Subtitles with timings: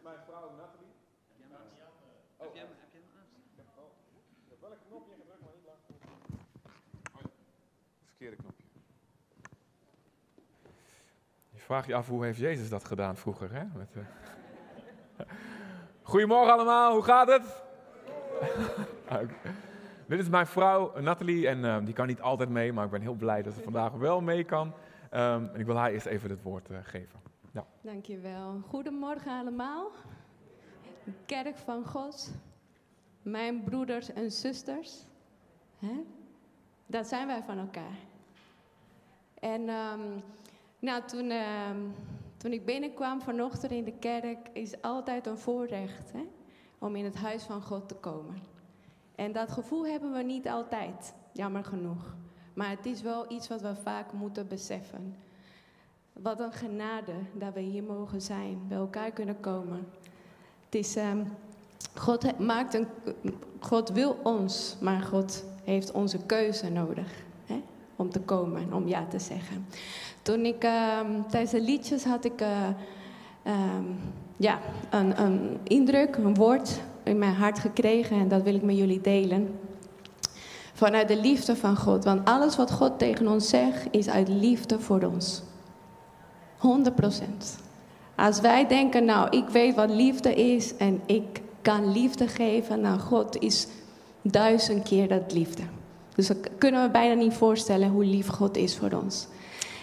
[0.00, 0.94] is mijn vrouw Nathalie.
[2.36, 3.28] Heb jij hem, heb jij hem aan?
[4.60, 5.78] Welk knopje gedrukt, maar niet lang.
[7.14, 7.32] Oh.
[8.06, 8.64] Verkeerde knopje.
[11.50, 13.64] Je vraagt je af hoe heeft Jezus dat gedaan vroeger, hè?
[13.74, 15.26] Met, eh.
[16.12, 17.62] Goedemorgen allemaal, hoe gaat het?
[19.22, 19.34] Oké.
[20.06, 23.00] Dit is mijn vrouw Nathalie en eh, die kan niet altijd mee, maar ik ben
[23.00, 24.74] heel blij dat ze vandaag wel mee kan.
[25.10, 27.29] Ehm, en ik wil haar eerst even het woord eh, geven.
[27.52, 27.66] Ja.
[27.80, 28.60] Dankjewel.
[28.68, 29.90] Goedemorgen allemaal.
[31.26, 32.30] Kerk van God.
[33.22, 35.04] Mijn broeders en zusters.
[35.78, 36.04] Hè?
[36.86, 37.98] Dat zijn wij van elkaar.
[39.34, 40.18] En ehm,
[40.78, 41.78] nou, toen, ehm,
[42.36, 46.26] toen ik binnenkwam vanochtend in de kerk, is altijd een voorrecht hè?
[46.78, 48.42] om in het huis van God te komen.
[49.14, 52.14] En dat gevoel hebben we niet altijd, jammer genoeg.
[52.54, 55.16] Maar het is wel iets wat we vaak moeten beseffen.
[56.22, 59.86] Wat een genade dat we hier mogen zijn, bij elkaar kunnen komen.
[60.64, 61.18] Het is, ehm,
[61.94, 62.86] God, maakt een,
[63.60, 67.06] God wil ons, maar God heeft onze keuze nodig
[67.44, 67.62] hè,
[67.96, 69.66] om te komen, om ja te zeggen.
[70.22, 72.68] Toen ik ehm, tijdens de liedjes had ik eh,
[73.42, 73.84] ehm,
[74.36, 74.58] ja,
[74.90, 79.00] een, een indruk, een woord in mijn hart gekregen en dat wil ik met jullie
[79.00, 79.58] delen.
[80.72, 82.04] Vanuit de liefde van God.
[82.04, 85.42] Want alles wat God tegen ons zegt is uit liefde voor ons.
[86.60, 86.64] 100%.
[88.16, 92.98] Als wij denken, nou, ik weet wat liefde is en ik kan liefde geven, nou,
[92.98, 93.66] God is
[94.22, 95.62] duizend keer dat liefde.
[96.14, 99.26] Dus dat kunnen we bijna niet voorstellen hoe lief God is voor ons.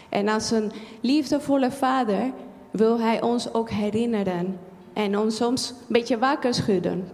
[0.10, 2.32] En als een liefdevolle vader
[2.72, 4.60] wil hij ons ook herinneren
[4.94, 7.10] en ons soms een beetje wakker schudden.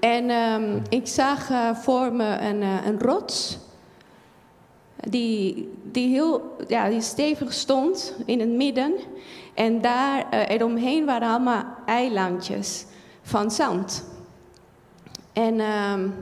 [0.00, 3.58] En um, ik zag uh, voor me een, uh, een rots
[5.10, 8.94] die, die heel ja, die stevig stond in het midden.
[9.54, 12.86] En daar uh, eromheen waren allemaal eilandjes
[13.22, 14.04] van zand.
[15.32, 16.14] En, um,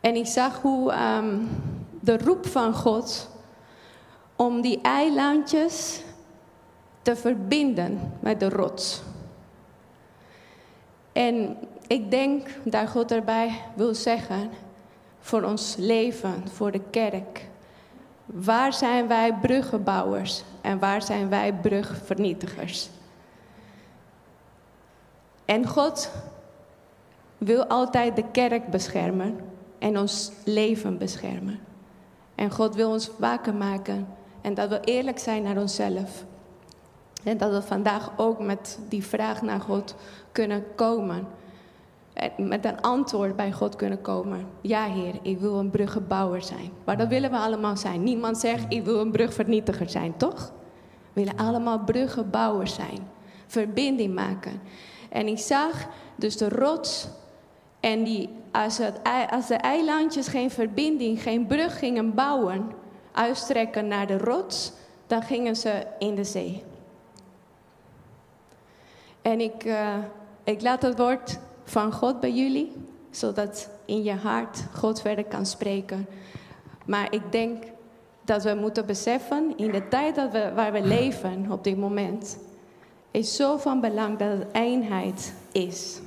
[0.00, 1.48] en ik zag hoe um,
[2.00, 3.30] de roep van God
[4.36, 6.02] om die eilandjes
[7.02, 9.02] te verbinden met de rots.
[11.12, 11.56] En
[11.86, 14.50] ik denk dat God erbij wil zeggen,
[15.20, 17.50] voor ons leven, voor de kerk.
[18.32, 22.88] Waar zijn wij bruggenbouwers en waar zijn wij brugvernietigers?
[25.44, 26.10] En God
[27.38, 29.40] wil altijd de kerk beschermen
[29.78, 31.60] en ons leven beschermen.
[32.34, 34.08] En God wil ons wakker maken
[34.40, 36.24] en dat we eerlijk zijn naar onszelf.
[37.24, 39.94] En dat we vandaag ook met die vraag naar God
[40.32, 41.26] kunnen komen.
[42.36, 44.46] Met een antwoord bij God kunnen komen.
[44.60, 46.70] Ja, Heer, ik wil een bruggenbouwer zijn.
[46.84, 48.02] Maar dat willen we allemaal zijn.
[48.02, 50.52] Niemand zegt, ik wil een brugvernietiger zijn, toch?
[51.12, 52.98] We willen allemaal bruggenbouwers zijn.
[53.46, 54.60] Verbinding maken.
[55.10, 57.08] En ik zag dus de rots.
[57.80, 59.00] En die, als, het,
[59.30, 62.72] als de eilandjes geen verbinding, geen brug gingen bouwen,
[63.12, 64.72] uitstrekken naar de rots,
[65.06, 66.64] dan gingen ze in de zee.
[69.22, 69.94] En ik, uh,
[70.44, 72.72] ik laat het woord van God bij jullie,
[73.10, 76.06] zodat in je hart God verder kan spreken.
[76.86, 77.64] Maar ik denk
[78.24, 82.38] dat we moeten beseffen, in de tijd dat we, waar we leven op dit moment,
[83.10, 86.00] is zo van belang dat het eenheid is.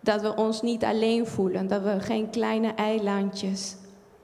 [0.00, 3.76] Dat we ons niet alleen voelen, dat we geen kleine eilandjes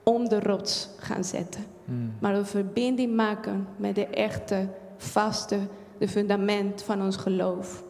[0.03, 1.65] om de rots gaan zetten.
[1.85, 2.13] Mm.
[2.19, 4.67] Maar een verbinding maken met de echte,
[4.97, 5.59] vaste,
[5.97, 7.83] de fundament van ons geloof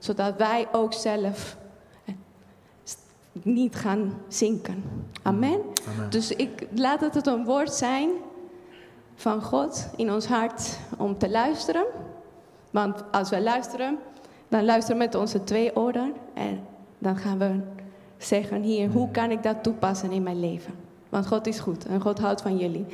[0.00, 1.56] zodat wij ook zelf
[3.32, 4.84] niet gaan zinken.
[5.22, 5.60] Amen.
[5.88, 6.10] Amen.
[6.10, 8.10] Dus ik laat het een woord zijn
[9.14, 11.84] van God in ons hart om te luisteren.
[12.70, 13.98] Want als we luisteren,
[14.48, 16.12] dan luisteren we met onze twee oren.
[16.34, 16.60] En
[16.98, 17.60] dan gaan we
[18.18, 20.74] zeggen hier, hoe kan ik dat toepassen in mijn leven?
[21.08, 22.86] Want God is goed en God houdt van jullie.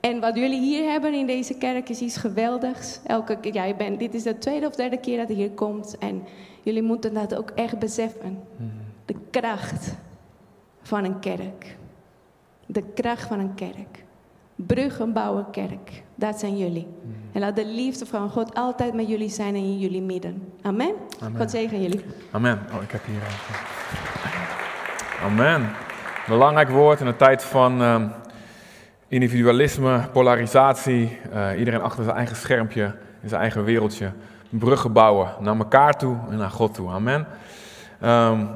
[0.00, 3.00] En wat jullie hier hebben in deze kerk is iets geweldigs.
[3.06, 5.98] Elke keer, ja, bent, dit is de tweede of derde keer dat je hier komt.
[5.98, 6.24] En
[6.62, 8.38] jullie moeten dat ook echt beseffen.
[9.04, 9.94] De kracht
[10.82, 11.76] van een kerk.
[12.66, 14.04] De kracht van een kerk.
[14.54, 16.02] Bruggen bouwen kerk.
[16.14, 16.86] Dat zijn jullie.
[17.32, 20.52] En laat de liefde van God altijd met jullie zijn en in jullie midden.
[20.62, 20.94] Amen.
[21.20, 21.40] Amen.
[21.40, 22.00] God zegen jullie.
[22.30, 22.58] Amen.
[22.74, 23.22] Oh, ik heb hier.
[25.22, 25.70] Amen.
[26.26, 27.82] Belangrijk woord in een tijd van.
[27.82, 28.04] Uh,
[29.08, 34.12] individualisme, polarisatie, uh, iedereen achter zijn eigen schermpje, in zijn eigen wereldje.
[34.48, 36.90] Bruggen bouwen naar elkaar toe en naar God toe.
[36.90, 37.26] Amen.
[38.04, 38.48] Um,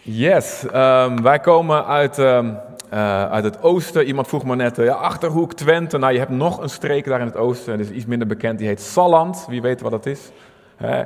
[0.00, 2.58] yes, um, wij komen uit um,
[2.92, 4.06] eh, uit het oosten.
[4.06, 5.98] Iemand vroeg me net, eh, ja, Achterhoek, Twente.
[5.98, 8.58] Nou, je hebt nog een streek daar in het oosten, dat is iets minder bekend.
[8.58, 10.30] Die heet Salland, wie weet wat dat is.
[10.76, 11.02] Hè?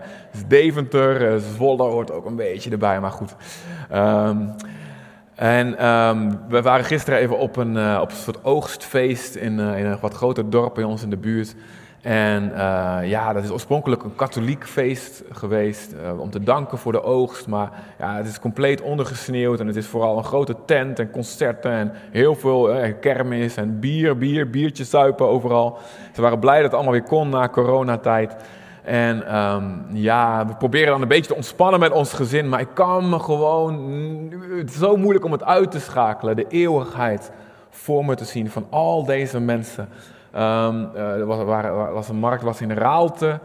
[0.46, 3.34] Deventer, uh, Zwolle hoort ook een beetje erbij, maar goed.
[5.36, 9.78] En ehm, we waren gisteren even op een, uh, op een soort oogstfeest in, uh,
[9.78, 11.54] in een wat groter dorp bij ons in de buurt.
[12.02, 17.02] En uh, ja, dat is oorspronkelijk een katholiek feest geweest om te danken voor de
[17.02, 17.46] oogst.
[17.46, 21.70] Maar ja, het is compleet ondergesneeuwd en het is vooral een grote tent en concerten
[21.70, 25.78] en heel veel kermis en bier, bier, biertjes zuipen overal.
[26.14, 28.36] Ze waren blij dat het allemaal weer kon na coronatijd.
[28.86, 32.74] En um, ja, we proberen dan een beetje te ontspannen met ons gezin, maar ik
[32.74, 33.74] kan me gewoon.
[34.56, 37.30] Het is zo moeilijk om het uit te schakelen, de eeuwigheid
[37.70, 39.88] voor me te zien van al deze mensen.
[40.34, 41.44] Um, uh, er was,
[41.92, 43.40] was, een markt was in Raalte,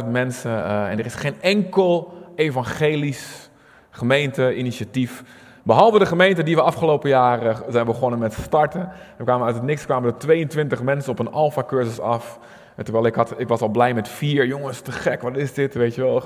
[0.00, 3.50] 38.000 mensen uh, en er is geen enkel evangelisch
[3.90, 5.22] gemeente-initiatief.
[5.62, 8.88] Behalve de gemeente die we afgelopen jaar zijn begonnen met starten.
[9.16, 12.38] We kwamen uit het niks kwamen er 22 mensen op een alfa-cursus af.
[12.84, 15.74] Terwijl ik, had, ik was al blij met vier, jongens, te gek, wat is dit,
[15.74, 16.22] weet je wel.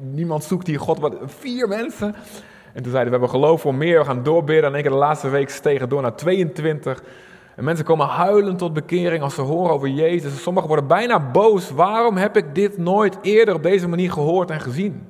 [0.00, 2.14] Niemand zoekt hier God, wat, vier mensen.
[2.72, 4.64] En toen zeiden we, we hebben geloof voor meer, we gaan doorbidden.
[4.64, 7.02] En één keer de laatste week stegen door naar 22.
[7.56, 10.42] En mensen komen huilen tot bekering als ze horen over Jezus.
[10.42, 11.70] Sommigen worden bijna boos.
[11.70, 15.06] Waarom heb ik dit nooit eerder op deze manier gehoord en gezien?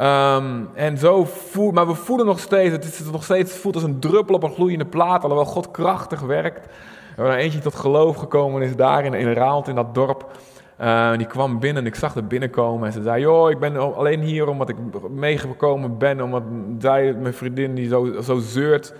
[0.00, 3.84] Um, en zo voel, maar we voelen nog steeds, het is nog steeds voelt als
[3.84, 6.68] een druppel op een gloeiende plaat, alhoewel God krachtig werkt.
[7.18, 10.30] Er eentje tot geloof gekomen is daar in, in Raalt, in dat dorp.
[10.80, 13.96] Uh, die kwam binnen en ik zag er binnenkomen en ze zei, joh, ik ben
[13.96, 14.76] alleen hier omdat ik
[15.10, 16.42] meegekomen ben, omdat
[16.78, 18.94] zij, mijn vriendin, die zo, zo zeurt.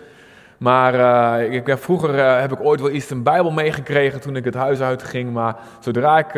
[0.57, 0.95] Maar
[1.41, 4.55] uh, ik, vroeger uh, heb ik ooit wel iets een Bijbel meegekregen toen ik het
[4.55, 5.33] huis uitging.
[5.33, 6.35] Maar zodra ik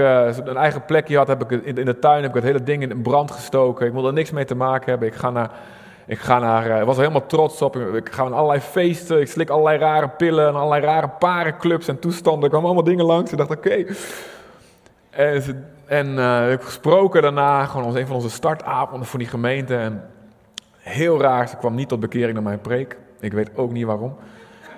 [0.47, 3.03] een eigen plekje had, heb ik in de tuin heb ik het hele ding in
[3.03, 3.87] brand gestoken.
[3.87, 5.09] Ik wil er niks mee te maken hebben.
[5.09, 5.51] Ik ga naar
[6.11, 7.77] ik ga naar, ik was er helemaal trots op.
[7.77, 9.21] Ik ga naar allerlei feesten.
[9.21, 12.43] Ik slik allerlei rare pillen en allerlei rare parenclubs en toestanden.
[12.43, 13.31] Er kwamen allemaal dingen langs.
[13.31, 13.85] Ik dacht, oké.
[15.11, 17.65] En, en uh, ik heb gesproken daarna.
[17.65, 19.77] Gewoon als een van onze startavonden voor die gemeente.
[19.77, 20.11] En
[20.79, 22.99] heel raar, ze kwam niet tot bekering naar mijn preek.
[23.21, 24.17] Ik weet ook niet waarom.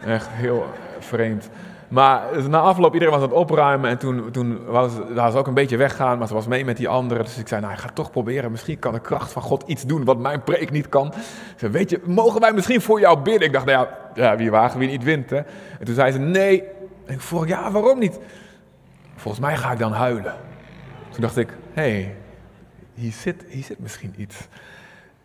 [0.06, 0.66] Echt heel
[0.98, 1.50] vreemd.
[1.92, 4.92] Maar na afloop, iedereen was aan het opruimen en toen, toen was,
[5.32, 7.24] ze ook een beetje weggaan, maar ze was mee met die anderen.
[7.24, 8.50] Dus ik zei, nou, ik ga toch proberen.
[8.50, 11.12] Misschien kan de kracht van God iets doen wat mijn preek niet kan.
[11.12, 11.20] Ze
[11.56, 13.46] zei, weet je, mogen wij misschien voor jou bidden?
[13.46, 15.36] Ik dacht, nou ja, ja wie wagen, wie niet wint, hè.
[15.36, 16.62] En toen zei ze, nee.
[17.06, 18.18] En ik vroeg, ja, waarom niet?
[19.16, 20.34] Volgens mij ga ik dan huilen.
[21.10, 22.16] Toen dacht ik, hé, hey,
[22.94, 24.48] hier, zit, hier zit misschien iets.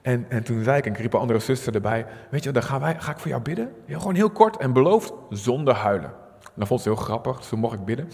[0.01, 2.63] En, en toen zei ik, en ik riep een andere zuster erbij, weet je, dan
[2.63, 3.73] gaan wij, ga ik voor jou bidden.
[3.85, 6.25] Ja, gewoon heel kort en beloofd, zonder huilen.
[6.57, 8.11] Dat vond ze heel grappig, dus toen mocht ik bidden.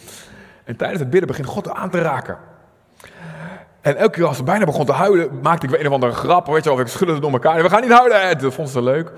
[0.64, 2.38] En tijdens het bidden begint God aan te raken.
[3.82, 6.12] En elke keer als ze bijna begon te huilen, maakte ik weer een of andere
[6.12, 7.62] grap, weet je of ik schudde het door elkaar.
[7.64, 8.38] We gaan niet huilen!
[8.38, 9.12] Dat vond ze leuk.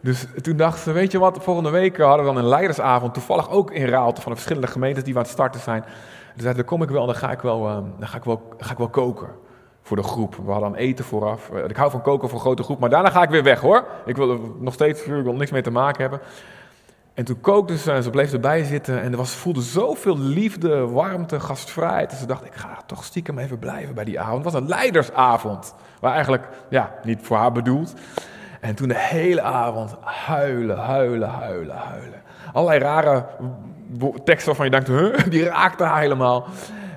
[0.00, 3.50] Dus toen dacht ze, weet je wat, volgende week hadden we dan een leidersavond, toevallig
[3.50, 5.82] ook in Raalte, van de verschillende gemeentes die we aan het starten zijn.
[5.82, 7.62] Toen zei dan kom ik wel, dan ga ik wel,
[7.98, 9.28] dan ga ik wel, ga ik wel koken
[9.82, 10.36] voor de groep.
[10.44, 11.50] We hadden eten vooraf.
[11.68, 13.84] Ik hou van koken voor een grote groep, maar daarna ga ik weer weg hoor.
[14.06, 16.20] Ik wil er nog steeds, ik wil niks mee te maken hebben.
[17.14, 20.86] En toen kookte ze en ze bleef erbij zitten en er was, voelde zoveel liefde,
[20.86, 22.10] warmte, gastvrijheid.
[22.10, 24.44] En ze dacht, ik ga toch stiekem even blijven bij die avond.
[24.44, 27.94] Het was een leidersavond, waar eigenlijk, ja, niet voor haar bedoeld.
[28.60, 32.22] En toen de hele avond huilen, huilen, huilen, huilen.
[32.52, 33.26] Allerlei rare
[34.24, 36.46] teksten waarvan je denkt, huh, die raakten haar helemaal.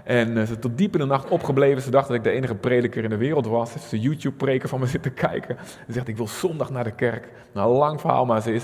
[0.03, 1.81] En uh, ze tot diep in de nacht opgebleven.
[1.81, 3.71] Ze dacht dat ik de enige prediker in de wereld was.
[3.71, 5.57] Ze heeft een YouTube-preker van me zitten kijken.
[5.85, 7.27] Ze zegt, ik wil zondag naar de kerk.
[7.53, 8.63] Nou, lang verhaal, maar ze is...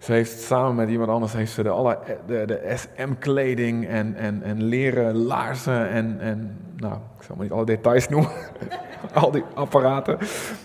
[0.00, 4.42] Ze heeft samen met iemand anders heeft ze de, alle, de, de SM-kleding en, en,
[4.42, 8.30] en leren laarzen en, en, nou, ik zal maar niet alle details noemen,
[9.14, 10.18] al die apparaten,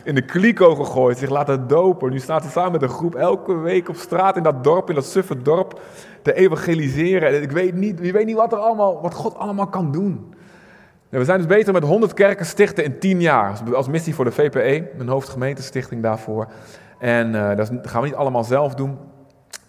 [0.03, 2.11] in de kliko gegooid, zich laten dopen.
[2.11, 4.95] Nu staat ze samen met een groep elke week op straat in dat dorp, in
[4.95, 5.79] dat suffe dorp,
[6.21, 7.35] te evangeliseren.
[7.35, 10.33] En ik weet niet, wie weet niet wat, er allemaal, wat God allemaal kan doen.
[11.09, 14.31] we zijn dus bezig met 100 kerken stichten in 10 jaar, als missie voor de
[14.31, 16.47] VPE, een hoofdgemeentestichting daarvoor.
[16.99, 18.97] En uh, dat gaan we niet allemaal zelf doen.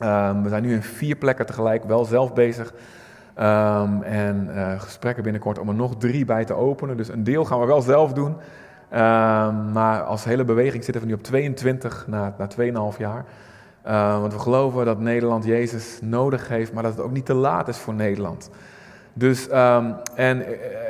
[0.01, 2.73] Um, we zijn nu in vier plekken tegelijk wel zelf bezig.
[3.39, 6.97] Um, en uh, gesprekken binnenkort om er nog drie bij te openen.
[6.97, 8.37] Dus een deel gaan we wel zelf doen.
[8.93, 12.49] Um, maar als hele beweging zitten we nu op 22 na, na
[12.93, 13.25] 2,5 jaar.
[14.21, 17.69] want we geloven dat Nederland Jezus nodig heeft, maar dat het ook niet te laat
[17.69, 18.51] is voor Nederland.
[19.13, 19.49] Dus,
[20.15, 20.45] en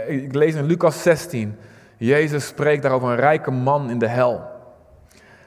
[0.09, 1.57] ik lees in Lucas 16.
[1.97, 4.56] Jezus spreekt daar over een rijke man in de hel.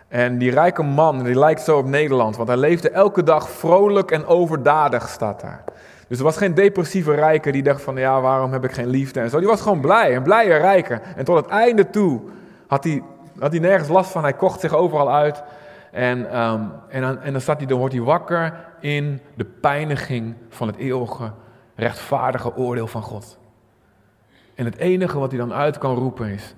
[0.10, 4.12] En die rijke man, die lijkt zo op Nederland, want hij leefde elke dag vrolijk
[4.12, 5.64] en overdadig, staat daar.
[6.08, 9.20] Dus er was geen depressieve rijke die dacht van, ja, waarom heb ik geen liefde
[9.20, 9.40] en zo.
[9.40, 11.02] Die was gewoon blij, een blije rijke.
[11.16, 12.22] En tot het einde toe
[12.68, 13.04] had hij,
[13.40, 15.44] had hij nergens last van, hij kocht zich overal uit.
[15.92, 20.36] En, ehm, en, dan, en dan, staat hij, dan wordt hij wakker in de pijniging
[20.50, 21.32] van het eeuwige,
[21.76, 23.38] rechtvaardige oordeel van God.
[24.56, 26.56] En het enige wat hij dan uit kan roepen is: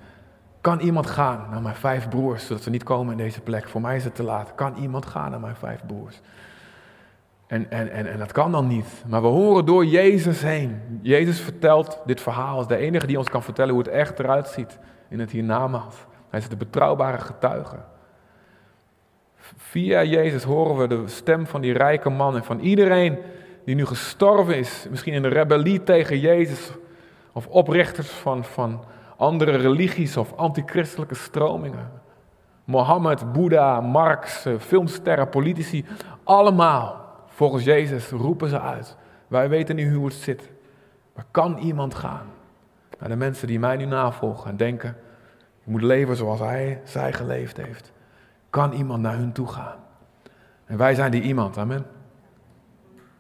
[0.62, 3.70] Kan iemand gaan naar mijn vijf broers, zodat ze niet komen in deze plek?
[3.70, 4.56] Voor mij is het te laat.
[4.56, 6.22] Kan iemand gaan naar mijn vijf broers?
[7.48, 9.04] En, en, en, en dat kan dan niet.
[9.08, 11.00] Maar we horen door Jezus heen.
[11.02, 14.48] Jezus vertelt dit verhaal als de enige die ons kan vertellen hoe het echt eruit
[14.48, 15.96] ziet in het hiernamaals.
[16.30, 17.78] Hij is de betrouwbare getuige.
[19.58, 23.18] Via Jezus horen we de stem van die rijke man en van iedereen
[23.66, 24.88] die nu gestorven is.
[24.90, 26.72] Misschien in de rebellie tegen Jezus.
[27.32, 28.84] Of oprichters van, van
[29.22, 31.92] andere religies of antichristelijke stromingen.
[32.64, 35.86] Mohammed, Boeddha, Marx, eh, filmsterren, politici.
[36.24, 37.02] Allemaal
[37.42, 38.98] Volgens Jezus roepen ze uit.
[39.28, 40.52] Wij weten niet hoe het zit.
[41.16, 42.26] Maar kan iemand gaan
[43.00, 44.90] naar de mensen die mij nu navolgen en denken,
[45.60, 47.92] ik moet leven zoals hij, zij geleefd heeft.
[48.50, 49.78] Kan iemand naar hun toe gaan?
[50.66, 51.86] En wij zijn die iemand, amen.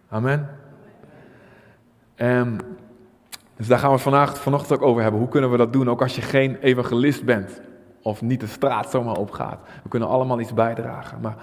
[0.09, 0.49] Amen.
[2.15, 2.59] En
[3.61, 5.19] dus daar gaan we vandaag, vanochtend ook over hebben.
[5.19, 7.61] Hoe kunnen we dat doen, ook als je geen evangelist bent?
[8.01, 9.59] Of niet de straat zomaar opgaat.
[9.83, 11.19] We kunnen allemaal iets bijdragen.
[11.21, 11.35] Maar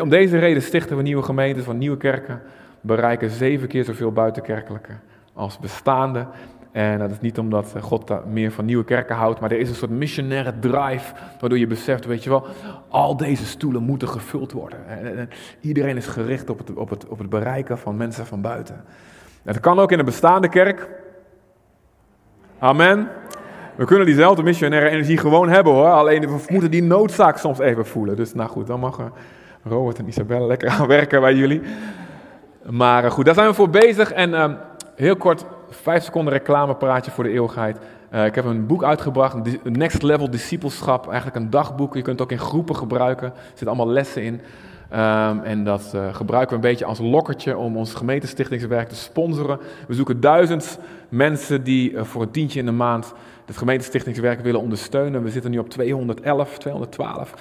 [0.00, 2.42] om deze reden stichten we nieuwe gemeentes van nieuwe kerken,
[2.80, 4.92] bereiken zeven keer zoveel buitenkerkelijke
[5.32, 6.26] als bestaande.
[6.72, 9.74] En dat is niet omdat God meer van nieuwe kerken houdt, maar er is een
[9.74, 12.46] soort missionaire drive, waardoor je beseft, weet je wel,
[12.88, 14.78] al deze stoelen moeten gevuld worden.
[14.86, 15.28] En
[15.60, 18.84] iedereen is gericht op het, op, het, op het bereiken van mensen van buiten.
[19.42, 20.88] Het kan ook in een bestaande kerk.
[22.62, 23.08] Amen.
[23.74, 27.86] We kunnen diezelfde missionaire energie gewoon hebben hoor, alleen we moeten die noodzaak soms even
[27.86, 28.16] voelen.
[28.16, 29.10] Dus nou goed, dan mag
[29.64, 31.62] Robert en Isabelle lekker aan werken bij jullie.
[32.70, 34.12] Maar eh, goed, daar zijn we voor bezig.
[34.12, 34.54] En ehm,
[34.94, 37.78] heel kort, vijf seconden reclamepraatje voor de eeuwigheid.
[38.14, 41.06] Uh, ik heb een boek uitgebracht, Next Level Discipleship.
[41.06, 41.94] Eigenlijk een dagboek.
[41.94, 43.26] Je kunt het ook in groepen gebruiken.
[43.26, 44.40] Er zitten allemaal lessen in.
[44.92, 49.58] Um, en dat uh, gebruiken we een beetje als lokkertje om ons gemeentestichtingswerk te sponsoren.
[49.88, 50.78] We zoeken duizend
[51.08, 53.12] mensen die uh, voor een tientje in de maand
[53.46, 55.22] het gemeentestichtingswerk willen ondersteunen.
[55.22, 57.34] We zitten nu op 211, 212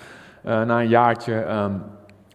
[0.44, 1.34] na een jaartje.
[1.34, 1.82] Um,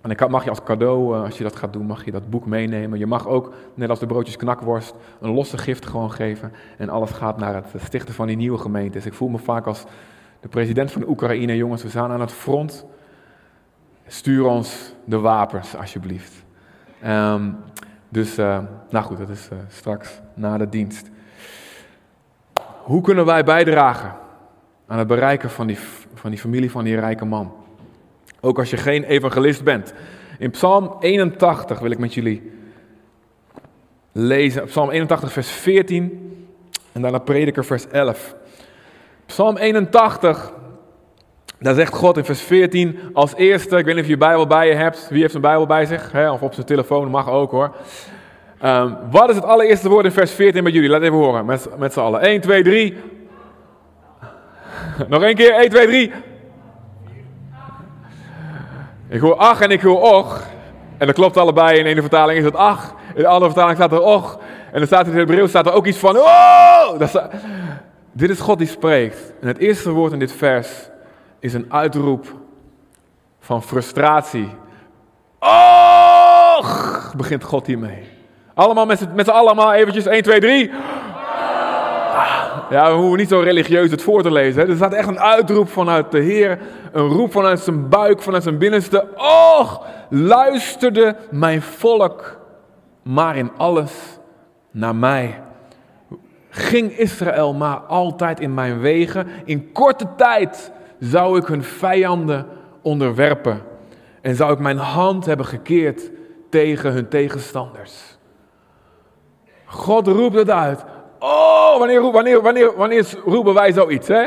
[0.04, 2.30] en dan mag je als cadeau, eh, als je dat gaat doen, mag je dat
[2.30, 2.98] boek meenemen.
[2.98, 6.52] Je mag ook, net als de broodjes knakworst, een losse gift gewoon geven.
[6.78, 9.06] En alles gaat naar het stichten van die nieuwe gemeentes.
[9.06, 9.84] Ik voel me vaak als
[10.40, 11.56] de president van Oekraïne.
[11.56, 12.86] Jongens, we staan aan het front.
[14.06, 16.44] Stuur ons de wapens, alsjeblieft.
[17.06, 17.56] Um,
[18.08, 18.58] dus, uh,
[18.90, 21.10] nou goed, dat is uh, straks na de dienst.
[22.82, 24.14] Hoe kunnen wij bijdragen
[24.86, 25.78] aan het bereiken van die,
[26.14, 27.52] van die familie van die rijke man?
[28.40, 29.94] Ook als je geen evangelist bent.
[30.38, 32.52] In Psalm 81 wil ik met jullie
[34.12, 34.64] lezen.
[34.64, 36.32] Psalm 81, vers 14.
[36.92, 38.34] En daarna Prediker, vers 11.
[39.26, 40.52] Psalm 81.
[41.58, 44.46] Daar zegt God in vers 14 als eerste, ik weet niet of je je Bijbel
[44.46, 45.08] bij je hebt.
[45.10, 46.12] Wie heeft een Bijbel bij zich?
[46.12, 46.30] Hè?
[46.30, 47.74] Of op zijn telefoon, mag ook hoor.
[48.64, 50.88] Um, wat is het allereerste woord in vers 14 bij jullie?
[50.88, 52.20] Laat even horen, met, met z'n allen.
[52.20, 52.96] 1, 2, 3.
[55.08, 56.12] Nog één keer, 1, 2, 3.
[59.08, 60.46] Ik hoor ach en ik hoor och.
[60.98, 61.78] En dat klopt allebei.
[61.78, 62.94] In de ene vertaling is het ach.
[63.14, 64.38] In de andere vertaling staat er och.
[64.72, 66.98] En dan staat in het Hebreeuws staat er ook iets van oh!
[66.98, 67.28] Dat
[68.12, 69.32] dit is God die spreekt.
[69.40, 70.68] En het eerste woord in dit vers
[71.44, 72.26] is een uitroep
[73.40, 74.48] van frustratie.
[75.38, 77.12] Och!
[77.16, 78.02] Begint God hiermee.
[78.54, 80.70] Allemaal met z'n allemaal eventjes 1, 2, 3.
[82.70, 84.62] Ja, we hoeven niet zo religieus het voor te lezen.
[84.62, 84.68] Hè.
[84.68, 86.58] Er staat echt een uitroep vanuit de Heer.
[86.92, 89.06] Een roep vanuit zijn buik, vanuit zijn binnenste.
[89.58, 92.40] Och, luisterde mijn volk
[93.02, 93.92] maar in alles
[94.70, 95.42] naar mij.
[96.50, 99.26] Ging Israël maar altijd in mijn wegen.
[99.44, 102.46] In korte tijd zou ik hun vijanden
[102.82, 103.62] onderwerpen.
[104.20, 106.10] En zou ik mijn hand hebben gekeerd
[106.50, 108.18] tegen hun tegenstanders.
[109.64, 110.84] God roept het uit.
[111.18, 114.26] Oh, wanneer, wanneer, wanneer, wanneer roepen wij zoiets, hè?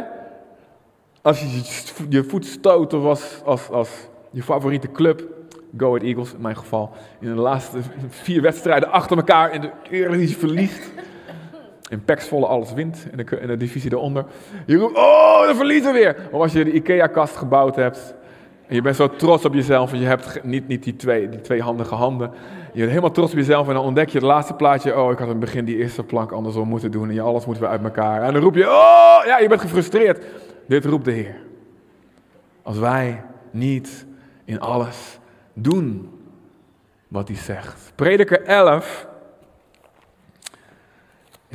[1.22, 1.62] Als je
[2.10, 3.04] je voet stoot of
[3.44, 3.90] als, als,
[4.32, 5.24] je favoriete club,
[5.78, 7.78] Go Ahead Eagles in mijn geval, in de laatste
[8.10, 10.92] vier wedstrijden achter elkaar in de Eredivisie verliest.
[11.90, 14.26] In Paxvolle alles wint, in de, in divisie eronder.
[14.66, 16.16] Je roept, oh, dan verliezen we weer.
[16.32, 18.16] Of als je de Ikea-kast gebouwd hebt
[18.68, 21.42] en je bent zo trots op jezelf, want je hebt niet, niet die, twee, die
[21.42, 22.32] twee handige handen.
[22.74, 25.00] Je bent helemaal trots op jezelf en dan ontdek je het laatste plaatje.
[25.00, 27.46] Oh, ik had in het begin die eerste plank andersom moeten doen en je, alles
[27.46, 28.24] moeten we uit elkaar.
[28.24, 30.26] En dan roep je, oh, ja, je bent gefrustreerd.
[30.68, 31.36] Dit roept de Heer.
[32.62, 34.06] Als wij niet
[34.46, 35.20] in alles
[35.54, 36.10] doen
[37.08, 37.92] wat hij zegt.
[37.96, 39.08] Prediker 11.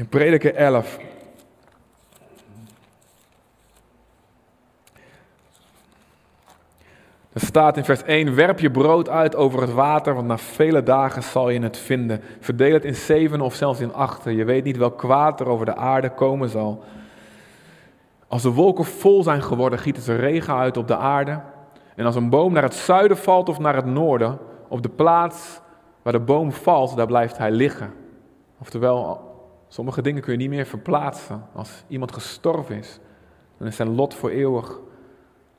[0.08, 0.98] Prediker 11
[7.32, 10.82] Er staat in vers 1: Werp je brood uit over het water, want na vele
[10.82, 12.20] dagen zal je het vinden.
[12.40, 14.36] Verdeel het in zeven of zelfs in achten.
[14.36, 16.84] Je weet niet welk kwaad er over de aarde komen zal.
[18.28, 21.40] Als de wolken vol zijn geworden, gieten ze regen uit op de aarde.
[21.94, 25.60] En als een boom naar het zuiden valt of naar het noorden, op de plaats
[26.02, 27.92] waar de boom valt, daar blijft hij liggen.
[28.58, 29.31] Oftewel,
[29.72, 31.42] sommige dingen kun je niet meer verplaatsen.
[31.54, 32.98] Als iemand gestorven is,
[33.58, 34.80] dan is zijn lot voor eeuwig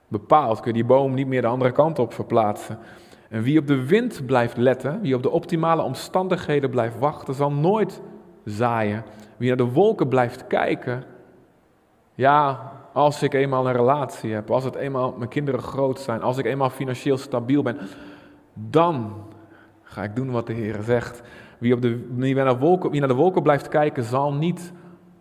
[0.07, 0.59] bepaald.
[0.59, 2.77] Kun je die boom niet meer de andere kant op verplaatsen.
[3.29, 7.51] En wie op de wind blijft letten, wie op de optimale omstandigheden blijft wachten, zal
[7.51, 8.01] nooit
[8.45, 9.03] zaaien.
[9.37, 11.03] Wie naar de wolken blijft kijken,
[12.15, 16.37] ja, als ik eenmaal een relatie heb, als het eenmaal mijn kinderen groot zijn, als
[16.37, 17.77] ik eenmaal financieel stabiel ben,
[18.53, 19.13] dan
[19.83, 21.21] ga ik doen wat de Heer zegt.
[21.63, 24.71] Wie, op de, wie, naar de wolken, wie naar de blijft kijken, zal niet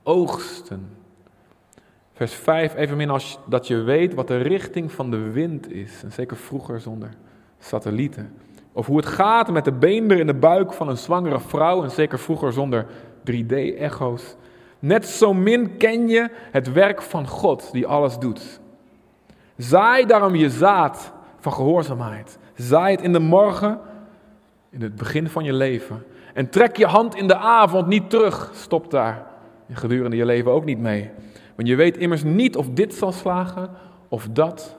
[0.02, 0.88] oogsten.
[2.12, 6.02] Vers 5, evenmin als dat je weet wat de richting van de wind is.
[6.02, 7.08] En zeker vroeger zonder
[7.58, 8.32] satellieten.
[8.72, 11.82] Of hoe het gaat met de beenderen in de buik van een zwangere vrouw.
[11.82, 12.86] En zeker vroeger zonder
[13.30, 14.36] 3D-echo's.
[14.78, 18.60] Net zo min ken je het werk van God die alles doet.
[19.56, 22.38] Zaai daarom je zaad van gehoorzaamheid.
[22.54, 23.80] Zaai het in de morgen,
[24.70, 26.04] in het begin van je leven.
[26.34, 28.50] En trek je hand in de avond niet terug.
[28.54, 29.26] Stop daar.
[29.68, 31.10] En gedurende je leven ook niet mee.
[31.54, 33.70] Want je weet immers niet of dit zal slagen
[34.08, 34.78] of dat,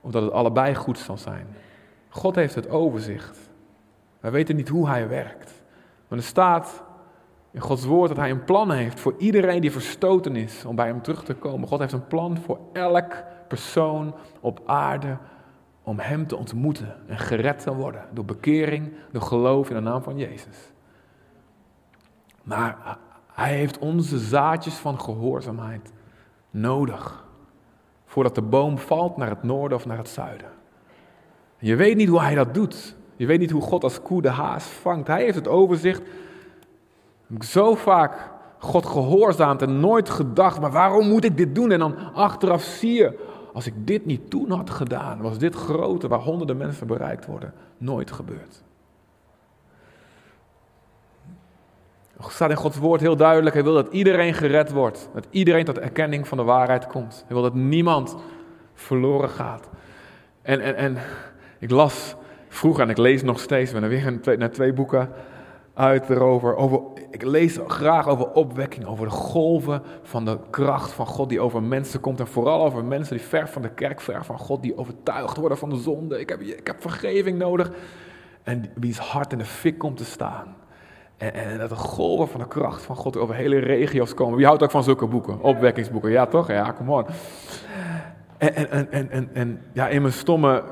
[0.00, 1.46] of dat het allebei goed zal zijn.
[2.08, 3.38] God heeft het overzicht.
[4.20, 5.62] Wij weten niet hoe hij werkt.
[6.08, 6.82] Maar er staat
[7.50, 10.86] in Gods woord dat hij een plan heeft voor iedereen die verstoten is om bij
[10.86, 11.68] hem terug te komen.
[11.68, 15.16] God heeft een plan voor elk persoon op aarde
[15.82, 20.02] om hem te ontmoeten en gered te worden door bekering, door geloof in de naam
[20.02, 20.72] van Jezus.
[22.42, 22.98] Maar
[23.32, 25.92] hij heeft onze zaadjes van gehoorzaamheid
[26.50, 27.24] nodig
[28.04, 30.48] voordat de boom valt naar het noorden of naar het zuiden.
[31.58, 32.96] Je weet niet hoe hij dat doet.
[33.16, 35.06] Je weet niet hoe God als koe de haas vangt.
[35.06, 36.02] Hij heeft het overzicht
[37.34, 41.70] ik zo vaak God gehoorzaamd en nooit gedacht, maar waarom moet ik dit doen?
[41.70, 43.18] En dan achteraf zie je,
[43.52, 47.52] als ik dit niet toen had gedaan, was dit grote waar honderden mensen bereikt worden,
[47.78, 48.62] nooit gebeurd.
[52.28, 55.78] Staat in Gods woord heel duidelijk, hij wil dat iedereen gered wordt, dat iedereen tot
[55.78, 57.24] erkenning van de waarheid komt.
[57.26, 58.16] Hij wil dat niemand
[58.74, 59.68] verloren gaat.
[60.42, 60.96] En, en, en
[61.58, 62.14] ik las
[62.48, 65.10] vroeger, en ik lees nog steeds, er weer naar twee boeken
[65.74, 66.56] uit erover.
[66.56, 66.80] Over,
[67.10, 71.62] ik lees graag over opwekking, over de golven van de kracht van God die over
[71.62, 72.20] mensen komt.
[72.20, 75.58] En vooral over mensen die ver van de kerk, ver van God, die overtuigd worden
[75.58, 76.20] van de zonde.
[76.20, 77.70] Ik heb, ik heb vergeving nodig.
[78.42, 80.56] En wie's hart in de fik komt te staan.
[81.20, 84.36] En, dat de golven van de kracht van God over hele regio's komen.
[84.36, 85.40] Wie houdt ook van zulke boeken?
[85.40, 86.48] Opwekkingsboeken, ja toch?
[86.48, 87.06] Ja, kom on.
[88.38, 90.62] En, en, en, en, en ja, in mijn stomme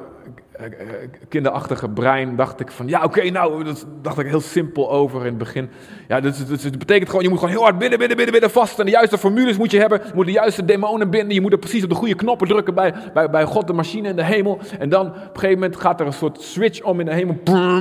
[1.29, 5.27] kinderachtige brein dacht ik van, ja oké, nou, dat dacht ik heel simpel over in
[5.27, 5.71] het begin.
[6.09, 8.51] Ja, dus, dus, het betekent gewoon, je moet gewoon heel hard bidden, bidden, bidden, bidden
[8.51, 8.79] vast.
[8.79, 11.59] En de juiste formules moet je hebben, moet de juiste demonen binden, je moet er
[11.59, 14.59] precies op de goede knoppen drukken bij, bij, bij God, de machine in de hemel.
[14.79, 17.37] En dan op een gegeven moment gaat er een soort switch om in de hemel,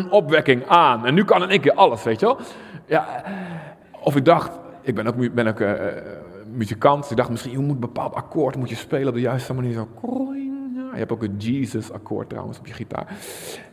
[0.09, 1.05] opwekking aan.
[1.05, 2.37] En nu kan in één keer alles, weet je wel.
[2.85, 3.23] Ja,
[3.99, 5.71] of ik dacht, ik ben ook, ben ook uh,
[6.51, 9.53] muzikant, ik dacht misschien, je moet een bepaald akkoord moet je spelen op de juiste
[9.53, 9.73] manier.
[9.73, 9.87] Zo,
[10.97, 13.15] je hebt ook een Jesus-akkoord trouwens op je gitaar.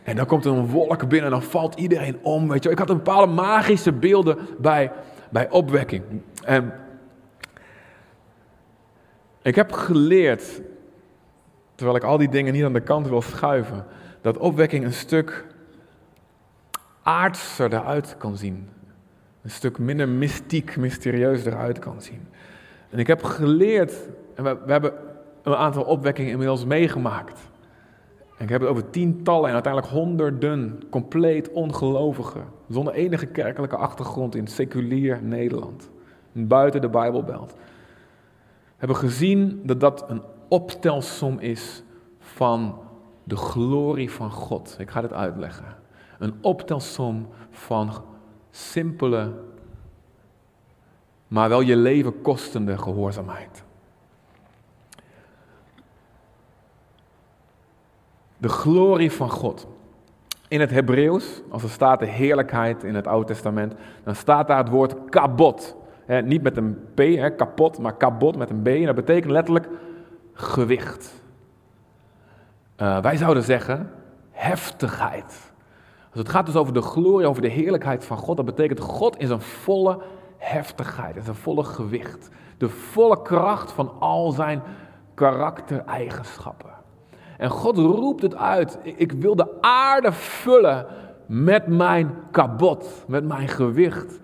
[0.03, 2.49] En dan komt er een wolk binnen en dan valt iedereen om.
[2.49, 2.71] Weet je.
[2.71, 4.93] Ik had een bepaalde magische beelden bij,
[5.31, 6.03] bij opwekking.
[6.45, 6.73] En
[9.43, 10.61] ik heb geleerd,
[11.75, 13.85] terwijl ik al die dingen niet aan de kant wil schuiven,
[14.21, 15.47] dat opwekking een stuk
[17.03, 18.69] aardser eruit kan zien.
[19.43, 22.29] Een stuk minder mystiek, mysterieus eruit kan zien.
[22.91, 23.93] En ik heb geleerd,
[24.35, 24.93] en we, we hebben
[25.45, 27.51] een aantal opwekkingen inmiddels meegemaakt.
[28.37, 34.35] En ik heb het over tientallen en uiteindelijk honderden compleet ongelovigen, zonder enige kerkelijke achtergrond
[34.35, 35.91] in seculier Nederland,
[36.33, 37.55] buiten de Bijbelbelt.
[38.77, 41.83] Hebben gezien dat dat een optelsom is
[42.19, 42.79] van
[43.25, 44.77] de glorie van God.
[44.79, 45.77] Ik ga dit uitleggen.
[46.19, 47.93] Een optelsom van
[48.51, 49.33] simpele,
[51.29, 53.64] maar wel je leven kostende gehoorzaamheid.
[58.45, 59.67] De glorie van God.
[60.49, 64.59] In het Hebreeuws, als er staat de heerlijkheid in het Oude Testament, dan staat daar
[64.59, 65.77] het woord kabot.
[66.25, 67.01] niet met een P,
[67.37, 68.67] kapot, maar kabot met een B.
[68.67, 69.69] En dat betekent letterlijk
[70.33, 71.23] gewicht.
[72.83, 73.91] Uh, wij zouden zeggen
[74.31, 75.53] heftigheid.
[76.11, 79.17] Als het gaat dus over de glorie, over de heerlijkheid van God, dat betekent God
[79.17, 79.99] in zijn volle
[80.37, 82.29] heftigheid, in zijn volle gewicht.
[82.59, 84.63] De volle kracht van al zijn
[85.15, 86.74] karaktereigenschappen.
[87.39, 88.79] En God roept het uit.
[88.83, 90.87] Ik, wil de aarde vullen
[91.27, 94.21] met mijn kabot, met mijn gewicht.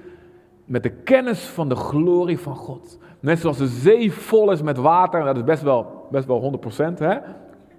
[0.64, 2.98] Met de kennis van de glorie van God.
[3.20, 6.60] Net zoals de zee vol is met water, dat is best wel, best wel
[6.94, 7.16] 100%, hè?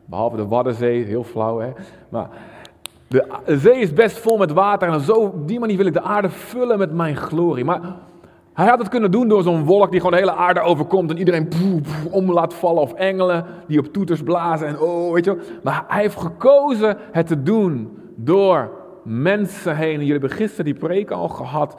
[0.06, 1.60] behalve de Waddenzee, heel flauw.
[1.60, 1.72] Hè?
[2.10, 2.30] Maar
[3.08, 5.94] de, de zee is best vol met water en zo, op die manier wil ik
[5.94, 7.66] de aarde vullen met mijn glorie.
[7.66, 7.82] Maar
[8.54, 11.18] hij had het kunnen doen door zo'n wolk die gewoon de hele aarde overkomt en
[11.18, 12.82] iedereen poe, om laat vallen.
[12.82, 15.46] Of engelen die op toeters blazen en oh, weet je wel.
[15.64, 18.70] Maar hij heeft gekozen het te doen door
[19.04, 19.94] mensen heen.
[19.94, 21.76] En jullie hebben gisteren die preek al gehad.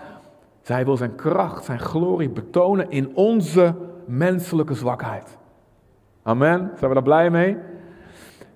[0.62, 3.74] Zij wil zijn kracht, zijn glorie betonen in onze
[4.06, 5.38] menselijke zwakheid.
[6.22, 6.70] Amen.
[6.76, 7.56] Zijn we daar blij mee?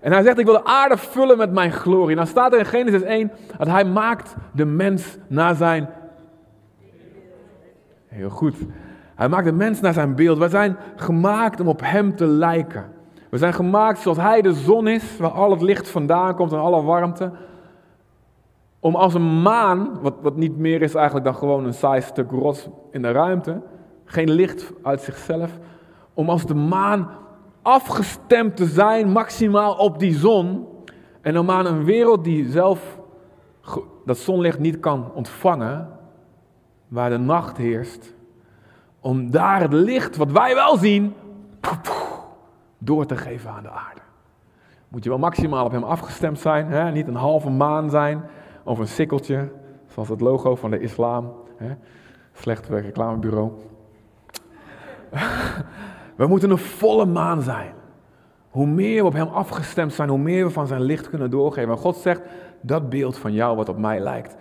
[0.00, 2.10] En hij zegt, ik wil de aarde vullen met mijn glorie.
[2.10, 5.88] En dan staat er in Genesis 1 dat hij maakt de mens naar zijn...
[8.16, 8.56] Heel goed.
[9.14, 10.38] Hij maakt de mens naar zijn beeld.
[10.38, 12.84] We zijn gemaakt om op hem te lijken.
[13.30, 16.58] We zijn gemaakt zoals hij de zon is, waar al het licht vandaan komt en
[16.58, 17.30] alle warmte.
[18.80, 22.30] Om als een maan, wat, wat niet meer is eigenlijk dan gewoon een saai stuk
[22.30, 23.60] rots in de ruimte,
[24.04, 25.58] geen licht uit zichzelf,
[26.14, 27.08] om als de maan
[27.62, 30.66] afgestemd te zijn maximaal op die zon.
[31.20, 32.98] En om aan een wereld die zelf
[34.04, 35.95] dat zonlicht niet kan ontvangen,
[36.88, 38.14] waar de nacht heerst,
[39.00, 41.14] om daar het licht wat wij wel zien,
[42.78, 44.00] door te geven aan de aarde.
[44.88, 46.90] Moet je wel maximaal op hem afgestemd zijn, hè?
[46.90, 48.22] niet een halve maan zijn
[48.64, 49.52] of een sikkeltje,
[49.86, 51.32] zoals het logo van de islam.
[51.56, 51.74] Hè?
[52.32, 53.52] Slecht reclamebureau.
[56.16, 57.72] We moeten een volle maan zijn.
[58.50, 61.70] Hoe meer we op Hem afgestemd zijn, hoe meer we van zijn licht kunnen doorgeven.
[61.70, 62.22] En God zegt,
[62.60, 64.36] dat beeld van jou wat op mij lijkt,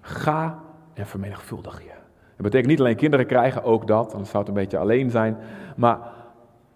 [0.00, 0.58] ga
[0.96, 1.88] en vermenigvuldig je.
[2.36, 5.36] Dat betekent niet alleen kinderen krijgen, ook dat, anders zou het een beetje alleen zijn.
[5.76, 5.98] Maar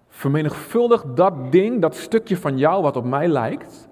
[0.08, 3.88] vermenigvuldig dat ding, dat stukje van jou wat op mij lijkt,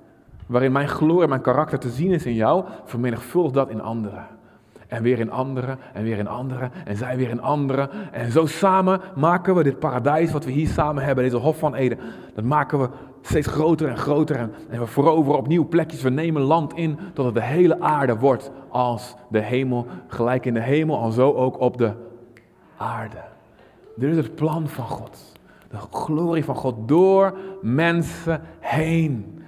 [0.46, 4.26] waarin mijn glorie en mijn karakter te zien is in jou, vermenigvuldig dat in anderen.
[4.88, 7.90] En weer in anderen, en weer in anderen, en zij weer in anderen.
[8.12, 11.74] En zo samen maken we dit paradijs wat we hier samen hebben, deze Hof van
[11.74, 11.98] Eden.
[12.34, 12.88] Dat maken we
[13.22, 14.36] steeds groter en groter.
[14.36, 16.02] En, we veroveren opnieuw plekjes.
[16.02, 19.86] We nemen land in totdat de hele aarde wordt als de hemel.
[20.06, 21.92] Gelijk in de hemel, al zo ook op de
[22.76, 23.22] aarde.
[23.96, 25.36] Dit is het plan van God.
[25.70, 29.42] De glorie van God door mensen heen.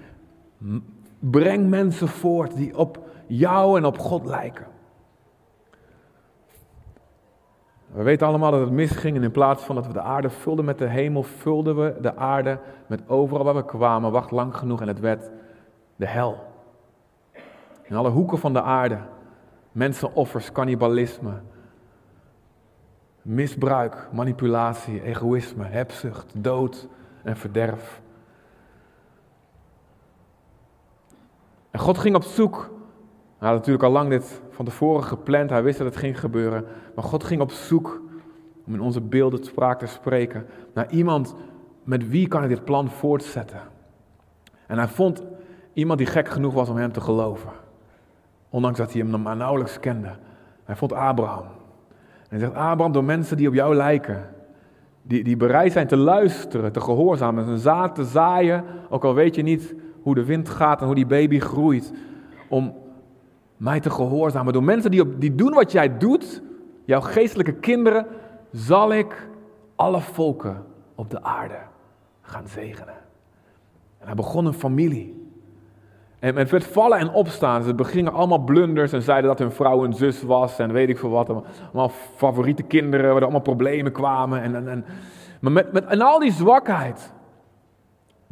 [1.18, 4.66] Breng mensen voort die op jou en op God lijken.
[7.92, 10.64] We weten allemaal dat het misging en in plaats van dat we de aarde vulden
[10.64, 14.12] met de hemel, vulden we de aarde met overal waar we kwamen.
[14.12, 15.31] Wacht lang genoeg en het werd
[15.96, 16.38] de hel.
[17.83, 18.98] In alle hoeken van de aarde.
[19.72, 21.33] Mensenoffers, cannibalisme,
[23.22, 26.88] misbruik, manipulatie, egoïsme, hebzucht, dood
[27.22, 28.00] en verderf.
[31.70, 32.70] En God ging op zoek
[33.40, 35.50] hij had natuurlijk al lang dit van tevoren gepland.
[35.50, 36.64] Hij wist dat het ging gebeuren.
[36.94, 38.03] Maar God ging op zoek
[38.66, 40.46] om in onze beelden spraak te spreken.
[40.74, 41.35] Naar iemand
[41.85, 43.61] met wie kan hij dit plan voortzetten.
[44.66, 45.22] En hij vond
[45.72, 47.50] iemand die gek genoeg was om hem te geloven.
[48.50, 50.11] Ondanks dat hij hem maar nauwelijks kende.
[50.64, 51.44] Hij vond Abraham.
[52.22, 54.29] En hij zegt, Abraham, door mensen die op jou lijken.
[55.03, 57.44] Die, die bereid zijn te luisteren, te gehoorzamen.
[57.94, 61.38] Te zaaien, ook al weet je niet hoe de wind gaat en hoe die baby
[61.38, 61.92] groeit.
[62.48, 62.74] Om
[63.61, 64.53] mij te gehoorzamen.
[64.53, 66.42] Door mensen die, op, die doen wat jij doet,
[66.85, 68.07] jouw geestelijke kinderen,
[68.53, 69.29] zal ik
[69.77, 71.59] alle volken op de aarde
[72.23, 72.94] gaan zegenen.
[73.99, 75.29] En hij begon een familie.
[76.18, 77.62] En het werd vallen en opstaan.
[77.62, 80.99] Ze begingen allemaal blunders en zeiden dat hun vrouw een zus was en weet ik
[80.99, 81.29] veel wat.
[81.29, 84.42] Allemaal favoriete kinderen, waar er allemaal problemen kwamen.
[84.42, 84.85] En, en, en.
[85.40, 87.12] Maar met, met, en al die zwakheid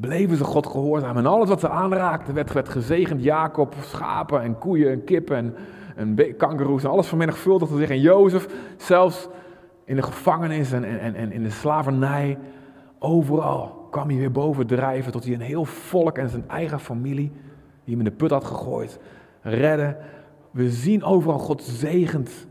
[0.01, 1.17] bleven ze God gehoorzaam.
[1.17, 3.23] En alles wat ze aanraakten werd, gezegend.
[3.23, 5.55] Jacob, schapen en koeien en kippen en,
[5.97, 7.91] en en alles vermenigvuldigde zich.
[7.91, 9.29] En Jozef, zelfs
[9.85, 12.39] in de gevangenis en, en, en in de slavernij,
[12.99, 17.33] overal kwam hij weer bovendrijven tot hij een heel volk en zijn eigen familie,
[17.85, 19.01] die hem in de put had gegooid,
[19.41, 19.97] redden.
[20.51, 22.47] We zien overal God zegend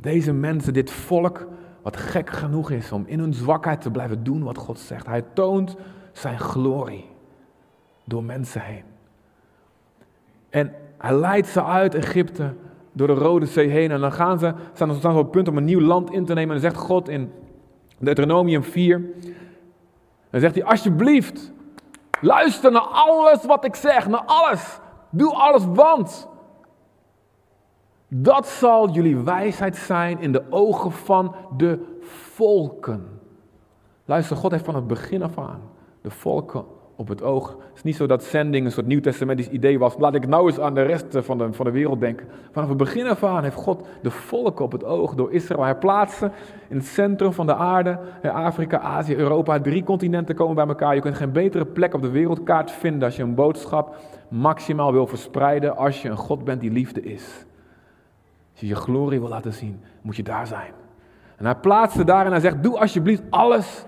[0.00, 1.46] deze mensen, dit volk,
[1.82, 5.06] wat gek genoeg is om in hun zwakheid te blijven doen wat God zegt.
[5.06, 5.76] Hij toont
[6.18, 7.06] zijn glorie
[8.04, 8.84] door mensen heen.
[10.50, 12.54] En hij leidt ze uit Egypte
[12.92, 13.90] door de Rode Zee heen.
[13.90, 16.34] En dan gaan ze, staan ze op het punt om een nieuw land in te
[16.34, 16.56] nemen.
[16.56, 17.32] En dan zegt God in
[17.98, 19.10] Deuteronomium 4.
[20.30, 21.52] Dan zegt hij, alsjeblieft,
[22.20, 24.78] luister naar alles wat ik zeg, naar alles.
[25.10, 26.28] Doe alles, want
[28.08, 33.20] dat zal jullie wijsheid zijn in de ogen van de volken.
[34.04, 35.72] Luister, God heeft van het begin af aan
[36.04, 36.64] de volken
[36.96, 37.48] op het oog.
[37.48, 39.94] Het is niet zo dat zending een soort nieuwtestamentisch idee was.
[39.98, 42.26] Laat ik nou eens aan de rest van de, van de wereld denken.
[42.52, 45.62] Vanaf het begin af aan heeft God de volken op het oog door Israël.
[45.62, 46.30] Hij plaatste
[46.68, 49.60] in het centrum van de aarde, Afrika, Azië, Europa.
[49.60, 50.94] Drie continenten komen bij elkaar.
[50.94, 53.96] Je kunt geen betere plek op de wereldkaart vinden als je een boodschap
[54.28, 55.76] maximaal wil verspreiden.
[55.76, 57.44] Als je een God bent die liefde is.
[58.52, 60.72] Als je je glorie wil laten zien, moet je daar zijn.
[61.36, 63.84] En hij plaatste daar en hij zegt, doe alsjeblieft alles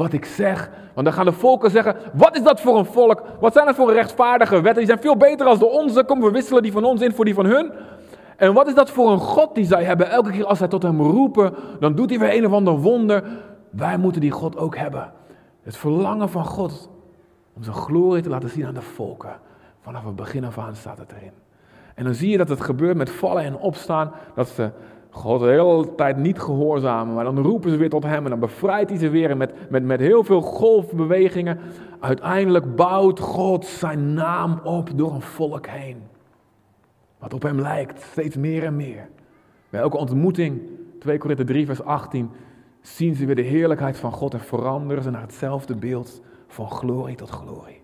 [0.00, 0.70] wat ik zeg.
[0.94, 3.22] Want dan gaan de volken zeggen, wat is dat voor een volk?
[3.40, 4.74] Wat zijn dat voor rechtvaardige wetten?
[4.74, 6.04] Die zijn veel beter dan de onze.
[6.04, 7.72] Kom, we wisselen die van ons in voor die van hun.
[8.36, 10.10] En wat is dat voor een God die zij hebben?
[10.10, 13.24] Elke keer als zij tot hem roepen, dan doet hij weer een of ander wonder.
[13.70, 15.12] Wij moeten die God ook hebben.
[15.62, 16.90] Het verlangen van God
[17.52, 19.38] om zijn glorie te laten zien aan de volken.
[19.80, 21.32] Vanaf het begin af aan staat het erin.
[21.94, 24.12] En dan zie je dat het gebeurt met vallen en opstaan.
[24.34, 24.70] Dat ze
[25.10, 28.40] God de hele tijd niet gehoorzamen, maar dan roepen ze weer tot hem en dan
[28.40, 31.58] bevrijdt hij ze weer met, met, met heel veel golfbewegingen.
[32.00, 35.96] Uiteindelijk bouwt God zijn naam op door een volk heen.
[37.18, 39.08] Wat op hem lijkt, steeds meer en meer.
[39.70, 40.60] Bij elke ontmoeting,
[40.98, 42.30] 2 Korinther 3 vers 18,
[42.80, 47.16] zien ze weer de heerlijkheid van God en veranderen ze naar hetzelfde beeld van glorie
[47.16, 47.82] tot glorie.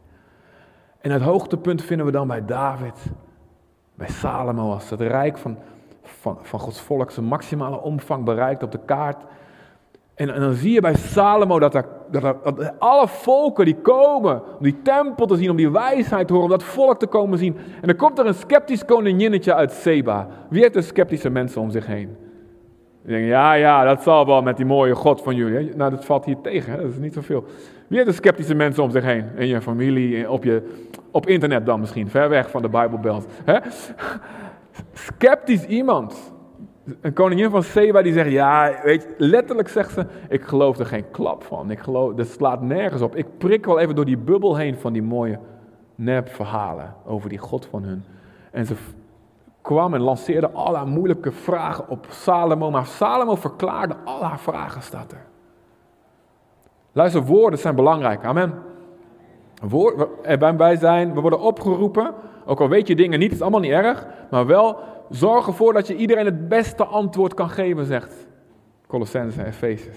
[1.01, 3.07] En het hoogtepunt vinden we dan bij David,
[3.95, 5.57] bij Salomo als het rijk van,
[6.09, 9.25] van, van Gods volk zijn maximale omvang bereikt op de kaart.
[10.15, 11.73] En, en dan zie je bij Salomo dat,
[12.11, 12.37] dat,
[12.79, 16.59] alle volken die komen om die tempel te zien, om die wijsheid te horen, om
[16.59, 17.57] dat volk te komen zien.
[17.81, 20.29] En dan komt er een sceptisch koninginnetje uit Seba.
[20.49, 22.17] Wie heeft er sceptische mensen om zich heen?
[23.03, 25.77] Die denken, ja, ja, dat zal wel met die mooie God van jullie.
[25.77, 27.45] Nou, dat valt hier tegen, dat is niet zoveel.
[27.87, 29.25] Wie heeft er sceptische mensen om zich heen?
[29.37, 30.63] In je familie, op, je,
[31.11, 33.27] op internet dan misschien, ver weg van de Bijbelbelt.
[33.45, 33.59] Hè?
[34.93, 36.35] Sceptisch iemand.
[37.01, 40.87] Een koningin van Seba die zegt, ja, weet je, letterlijk zegt ze, ik geloof er
[40.87, 41.71] geen klap van.
[41.71, 43.17] Ik geloof, dat slaat nergens op.
[43.17, 45.39] Ik prik wel even door die bubbel heen van die mooie
[45.95, 48.05] nep-verhalen over die God van hun.
[48.51, 48.75] En ze
[49.63, 54.83] kwam en lanceerde al haar moeilijke vragen op Salomo, maar Salomo verklaarde al haar vragen,
[54.83, 55.25] staat er.
[56.93, 58.63] Luister, woorden zijn belangrijk, amen.
[59.63, 60.09] Woord,
[60.57, 62.15] wij zijn, we worden opgeroepen,
[62.47, 64.79] ook al weet je dingen niet, het is allemaal niet erg, maar wel
[65.11, 68.27] zorg ervoor dat je iedereen het beste antwoord kan geven, zegt
[68.87, 69.97] Colossense en Efezes.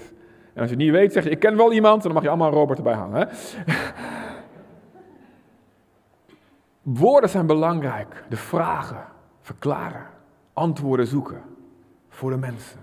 [0.54, 2.30] En als je het niet weet, zeg je, ik ken wel iemand, dan mag je
[2.30, 3.20] allemaal Robert erbij hangen.
[3.20, 3.26] Hè?
[6.82, 8.24] Woorden zijn belangrijk.
[8.30, 9.06] De vragen,
[9.42, 10.06] verklaren,
[10.54, 11.42] antwoorden zoeken
[12.10, 12.80] voor de mensen.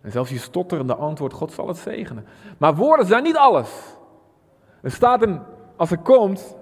[0.00, 2.26] En zelfs je stotterende antwoord, God zal het zegenen.
[2.58, 3.96] Maar woorden zijn niet alles.
[4.80, 5.40] Er staat een,
[5.76, 6.56] als er komt,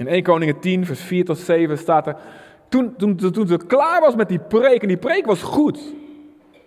[0.00, 2.16] in 1 Koningen 10, vers 4 tot 7 staat er,
[2.68, 5.94] toen, toen, toen ze klaar was met die preek, en die preek was goed,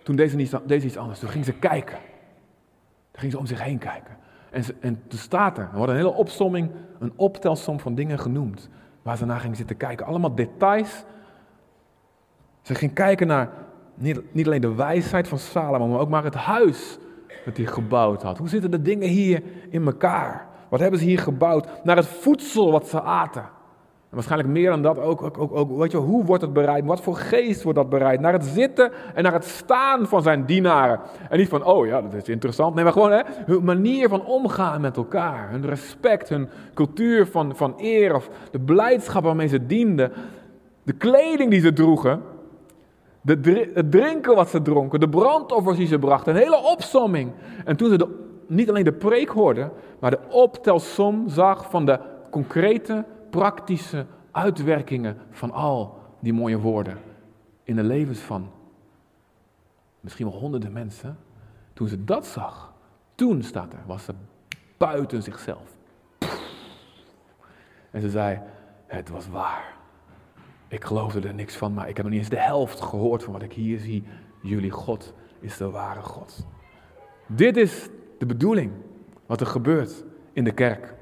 [0.02, 1.18] toen deed ze, deed iets anders.
[1.18, 1.96] Toen ging ze kijken.
[3.10, 4.16] Toen ging ze om zich heen kijken.
[4.50, 8.18] En, ze, en toen staat er, er wordt een hele opsomming, een optelsom van dingen
[8.18, 8.68] genoemd,
[9.02, 10.06] waar ze naar ging zitten kijken.
[10.06, 11.04] Allemaal details.
[12.62, 13.50] Ze ging kijken naar
[13.94, 16.98] niet, niet alleen de wijsheid van Salomo, maar ook maar het huis
[17.44, 18.38] dat hij gebouwd had.
[18.38, 20.52] Hoe zitten de dingen hier in elkaar?
[20.74, 21.66] Wat hebben ze hier gebouwd?
[21.82, 23.42] Naar het voedsel wat ze aten.
[23.42, 26.84] En waarschijnlijk meer dan dat ook, ook, ook, weet je, hoe wordt het bereid?
[26.84, 28.20] Wat voor geest wordt dat bereid?
[28.20, 31.00] Naar het zitten en naar het staan van zijn dienaren.
[31.28, 32.74] En niet van, oh ja, dat is interessant.
[32.74, 35.50] Nee, maar gewoon hè, hun manier van omgaan met elkaar.
[35.50, 40.12] Hun respect, hun cultuur van, van eer of de blijdschap waarmee ze dienden.
[40.82, 42.22] De kleding die ze droegen.
[43.20, 47.32] De, het drinken wat ze dronken, de brandoffers die ze brachten, een hele opsomming.
[47.64, 52.00] En toen ze de, niet alleen de preek hoorden, maar de optelsom zag van de
[52.30, 56.98] concrete, praktische uitwerkingen van al die mooie woorden
[57.62, 58.50] in de levens van
[60.00, 61.18] misschien wel honderden mensen.
[61.72, 62.72] Toen ze dat zag,
[63.14, 64.14] toen staat er, was ze
[64.76, 65.76] buiten zichzelf.
[67.90, 68.40] En ze zei,
[68.86, 69.74] het was waar.
[70.68, 73.32] Ik geloofde er niks van, maar ik heb nog niet eens de helft gehoord van
[73.32, 74.04] wat ik hier zie.
[74.42, 76.46] Jullie God is de ware God.
[77.26, 78.70] Dit is de bedoeling,
[79.26, 80.94] wat er gebeurt in de kerk.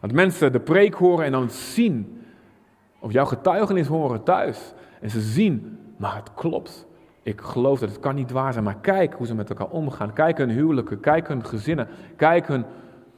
[0.00, 2.22] Dat mensen de preek horen en dan zien,
[2.98, 4.74] of jouw getuigenis horen thuis.
[5.00, 6.86] En ze zien, maar het klopt.
[7.22, 10.12] Ik geloof dat het kan niet waar zijn, maar kijk hoe ze met elkaar omgaan.
[10.12, 12.64] Kijk hun huwelijken, kijk hun gezinnen, kijk hun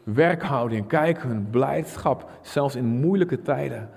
[0.02, 3.90] werkhouding, kijk hun blijdschap, zelfs in moeilijke tijden.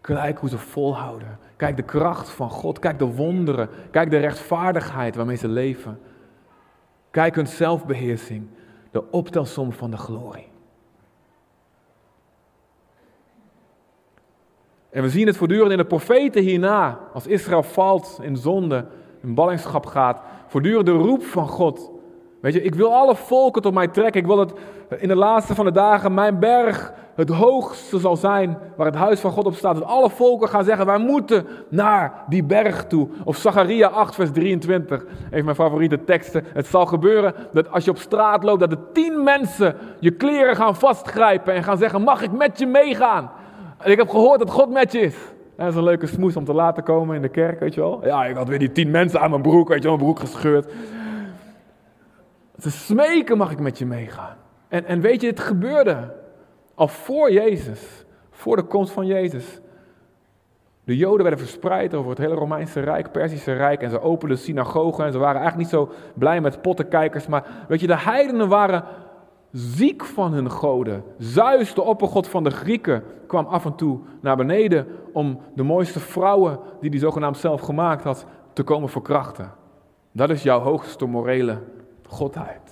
[0.00, 1.38] Kijk hoe ze volhouden.
[1.56, 2.78] Kijk de kracht van God.
[2.78, 3.68] Kijk de wonderen.
[3.90, 5.98] Kijk de rechtvaardigheid waarmee ze leven.
[7.14, 8.46] Kijk hun zelfbeheersing.
[8.90, 10.46] De optelsom van de glorie.
[14.90, 16.98] En we zien het voortdurend in de profeten hierna.
[17.12, 18.86] Als Israël valt in zonde,
[19.22, 20.20] in ballingschap gaat.
[20.46, 21.90] Voortdurend de roep van God.
[22.40, 24.20] Weet je, ik wil alle volken tot mij trekken.
[24.20, 24.58] Ik wil dat
[24.98, 29.20] in de laatste van de dagen mijn berg het hoogste zal zijn waar het huis
[29.20, 29.74] van God op staat.
[29.74, 33.08] Dat alle volken gaan zeggen, wij moeten naar die berg toe.
[33.24, 36.44] Of Zacharia 8 vers 23, een van mijn favoriete teksten.
[36.52, 40.56] Het zal gebeuren dat als je op straat loopt, dat de tien mensen je kleren
[40.56, 43.30] gaan vastgrijpen en gaan zeggen, mag ik met je meegaan?
[43.78, 45.16] En ik heb gehoord dat God met je is.
[45.56, 48.06] Dat is een leuke smoes om te laten komen in de kerk, weet je wel.
[48.06, 50.20] Ja, ik had weer die tien mensen aan mijn broek, weet je wel, mijn broek
[50.20, 50.72] gescheurd.
[52.58, 54.36] Ze smeken, mag ik met je meegaan?
[54.68, 56.12] En, en weet je, het gebeurde
[56.74, 59.60] al voor Jezus, voor de komst van Jezus.
[60.84, 63.82] De Joden werden verspreid over het hele Romeinse Rijk, Persische Rijk.
[63.82, 67.26] En ze openden synagogen en ze waren eigenlijk niet zo blij met pottenkijkers.
[67.26, 68.84] Maar weet je, de heidenen waren
[69.50, 71.04] ziek van hun goden.
[71.18, 76.00] Zeus, de oppergod van de Grieken, kwam af en toe naar beneden om de mooiste
[76.00, 79.52] vrouwen die hij zogenaamd zelf gemaakt had, te komen verkrachten.
[80.12, 81.58] Dat is jouw hoogste morele
[82.08, 82.63] godheid.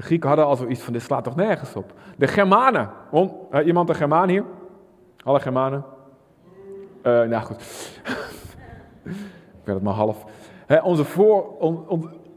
[0.00, 1.92] De Grieken hadden al zoiets van, dit slaat toch nergens op.
[2.16, 4.44] De Germanen, uh, iemand een Germaan hier?
[5.24, 5.84] Alle Germanen?
[7.02, 7.62] Uh, nou goed,
[9.04, 10.24] ik ben het maar half.
[10.82, 11.46] onze, voor,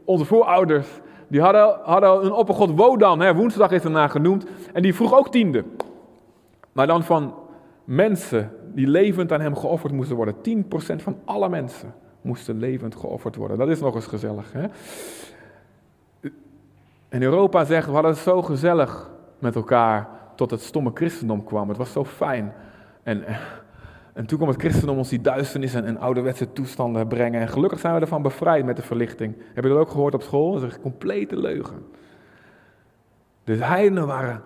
[0.04, 0.88] onze voorouders,
[1.28, 5.64] die hadden, hadden een oppergod Wodan, woensdag is ernaar genoemd, en die vroeg ook tiende.
[6.72, 7.34] Maar dan van
[7.84, 10.34] mensen die levend aan hem geofferd moesten worden.
[10.34, 13.58] 10% van alle mensen moesten levend geofferd worden.
[13.58, 14.52] Dat is nog eens gezellig.
[14.52, 14.66] Hè?
[17.14, 21.68] En Europa zegt, we hadden het zo gezellig met elkaar tot het stomme christendom kwam.
[21.68, 22.52] Het was zo fijn.
[23.02, 23.24] En,
[24.12, 27.40] en toen kwam het christendom ons die duisternis en, en ouderwetse toestanden brengen.
[27.40, 29.36] En gelukkig zijn we ervan bevrijd met de verlichting.
[29.54, 30.52] Heb je dat ook gehoord op school?
[30.52, 31.86] Dat is een complete leugen.
[33.44, 34.42] De heidenen waren,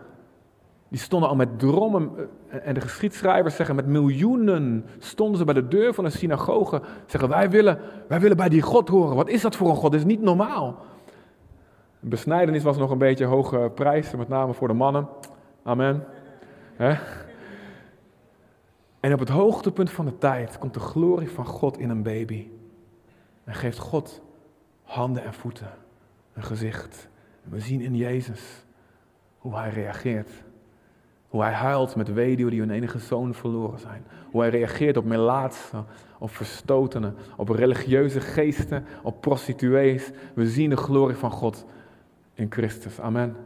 [0.88, 2.10] die stonden al met drommen.
[2.48, 6.80] Eh, en de geschiedschrijvers zeggen, met miljoenen stonden ze bij de deur van een synagoge.
[7.06, 7.78] Zeggen, wij willen,
[8.08, 9.16] wij willen bij die God horen.
[9.16, 9.92] Wat is dat voor een God?
[9.92, 10.78] Dat is niet normaal.
[12.00, 15.08] Besnijdenis was nog een beetje hoge prijs, met name voor de mannen.
[15.62, 16.04] Amen.
[19.00, 22.46] En op het hoogtepunt van de tijd komt de glorie van God in een baby.
[23.44, 24.22] En geeft God
[24.82, 25.70] handen en voeten,
[26.34, 27.08] een gezicht.
[27.42, 28.64] We zien in Jezus
[29.38, 30.30] hoe hij reageert.
[31.28, 34.04] Hoe hij huilt met weduwen die hun enige zoon verloren zijn.
[34.30, 35.86] Hoe hij reageert op melaatsen,
[36.18, 40.10] op verstotenen, op religieuze geesten, op prostituees.
[40.34, 41.66] We zien de glorie van God
[42.38, 43.00] in Christus.
[43.00, 43.36] Amen.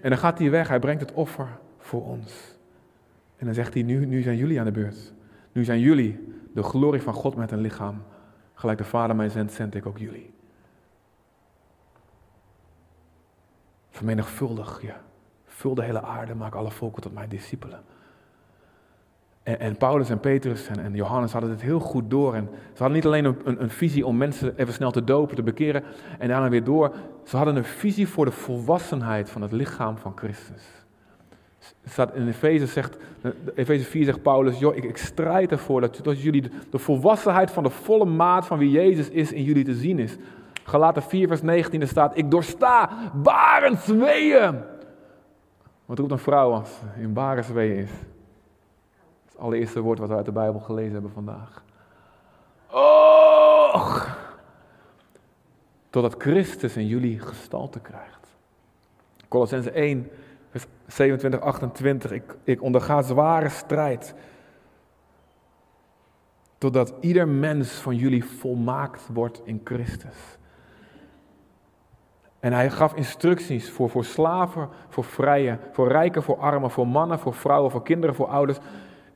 [0.00, 2.58] En dan gaat hij weg, hij brengt het offer voor ons.
[3.36, 5.12] En dan zegt hij, nu, nu zijn jullie aan de beurt.
[5.52, 8.02] Nu zijn jullie de glorie van God met een lichaam.
[8.54, 10.34] Gelijk de Vader mij zendt, zend ik ook jullie.
[13.90, 14.92] Vermenigvuldig je.
[15.44, 17.82] Vul de hele aarde, maak alle volken tot mijn discipelen.
[19.58, 22.34] En, Paulus en Petrus en, en, Johannes hadden het heel goed door.
[22.34, 25.42] En ze hadden niet alleen een, een, visie om mensen even snel te dopen, te
[25.42, 25.82] bekeren
[26.18, 26.94] en daarna weer door.
[27.24, 30.62] Ze hadden een visie voor de volwassenheid van het lichaam van Christus.
[31.84, 32.96] Staat in Efeze, zegt,
[33.54, 37.62] Efeze 4 zegt Paulus, joh, ik, ik strijd ervoor dat, dat jullie de, volwassenheid van
[37.62, 40.16] de volle maat van wie Jezus is in jullie te zien is.
[40.64, 44.60] Galaten 4 vers 19 staat, ik doorsta barensweeën.
[45.86, 47.90] Wat roept een vrouw als in barensweeën is?
[49.40, 51.64] Allereerste woord wat we uit de Bijbel gelezen hebben vandaag.
[52.70, 54.04] Oh!
[55.90, 58.28] Totdat Christus in jullie gestalte krijgt.
[59.28, 60.10] Colossense 1,
[60.50, 62.10] vers 27, 28.
[62.10, 64.14] Ik, ik onderga zware strijd.
[66.58, 70.38] Totdat ieder mens van jullie volmaakt wordt in Christus.
[72.40, 77.18] En hij gaf instructies voor, voor slaven, voor vrije, voor rijken, voor armen, voor mannen,
[77.18, 78.58] voor vrouwen, voor kinderen, voor ouders.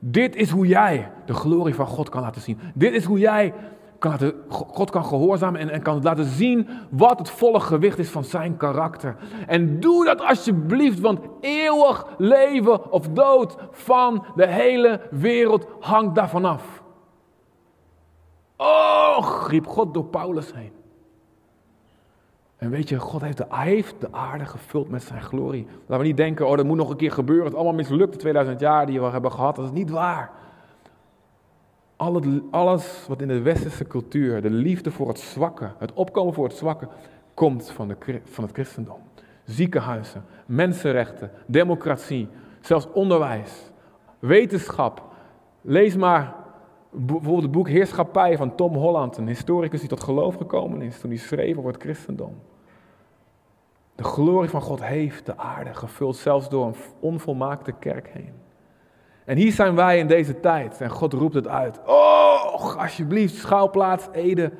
[0.07, 2.59] Dit is hoe jij de glorie van God kan laten zien.
[2.73, 3.53] Dit is hoe jij
[3.99, 8.23] kan laten, God kan gehoorzamen en, kan laten zien wat het volle gewicht is van
[8.23, 9.15] zijn karakter.
[9.47, 16.45] En doe dat alsjeblieft, want eeuwig leven of dood van de hele wereld hangt daarvan
[16.45, 16.83] af.
[18.57, 20.71] Oh, riep God door Paulus heen.
[22.65, 23.37] En weet je, God heeft
[23.99, 25.65] de, aarde gevuld met zijn glorie.
[25.79, 27.43] Laten we niet denken, oh dat moet nog een keer gebeuren.
[27.45, 29.55] Het is allemaal mislukt de 2000 jaar die we hebben gehad.
[29.55, 30.31] Dat is niet waar.
[32.51, 36.55] Alles wat in de westerse cultuur, de liefde voor het zwakke, het opkomen voor het
[36.55, 36.87] zwakke,
[37.33, 38.99] komt van, de, van het christendom.
[39.43, 42.27] Ziekenhuizen, mensenrechten, democratie,
[42.61, 43.71] zelfs onderwijs,
[44.19, 45.03] wetenschap.
[45.61, 46.35] Lees maar
[46.91, 51.09] bijvoorbeeld het boek Heerschappij van Tom Holland, een historicus die tot geloof gekomen is toen
[51.09, 52.35] hij schreef over het christendom.
[53.95, 58.33] De glorie van God heeft de aarde gevuld, zelfs door een onvolmaakte kerk heen.
[59.25, 61.79] En hier zijn wij in deze tijd en God roept het uit.
[61.85, 64.51] Oh, alsjeblieft, schouwplaats Ede.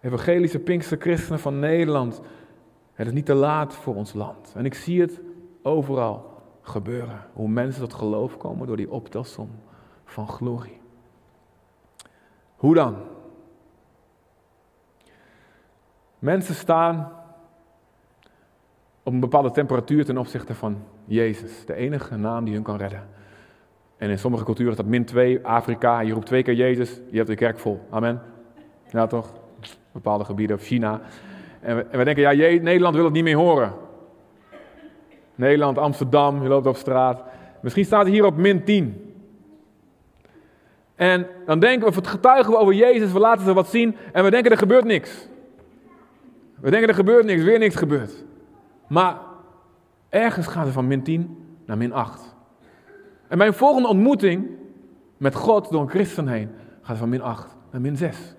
[0.00, 2.20] Evangelische Pinkster Christenen van Nederland.
[2.92, 4.52] Het is niet te laat voor ons land.
[4.56, 5.20] En ik zie het
[5.62, 7.26] overal gebeuren.
[7.32, 9.50] Hoe mensen tot geloof komen door die optelsom
[10.04, 10.80] van glorie.
[12.56, 12.96] Hoe dan?
[16.18, 17.12] Mensen staan
[19.02, 23.08] op een bepaalde temperatuur ten opzichte van Jezus, de enige naam die hun kan redden.
[23.96, 27.16] En in sommige culturen is dat min 2, Afrika, je roept twee keer Jezus, je
[27.16, 27.80] hebt de kerk vol.
[27.90, 28.22] Amen.
[28.90, 29.32] Ja toch?
[29.92, 31.00] Bepaalde gebieden, China.
[31.60, 33.72] En we, en we denken, ja, Nederland wil het niet meer horen.
[35.34, 37.22] Nederland, Amsterdam, je loopt op straat.
[37.60, 39.14] Misschien staat het hier op min 10.
[40.94, 44.30] En dan denken we, getuigen we over Jezus, we laten ze wat zien en we
[44.30, 45.28] denken er gebeurt niks.
[46.60, 48.24] We denken er gebeurt niks, weer niks gebeurt.
[48.86, 49.16] Maar
[50.08, 52.34] ergens gaat het van min 10 naar min 8.
[53.28, 54.50] En bij een volgende ontmoeting
[55.16, 56.50] met God door een christen heen
[56.82, 58.34] gaat van min 8 naar min 6.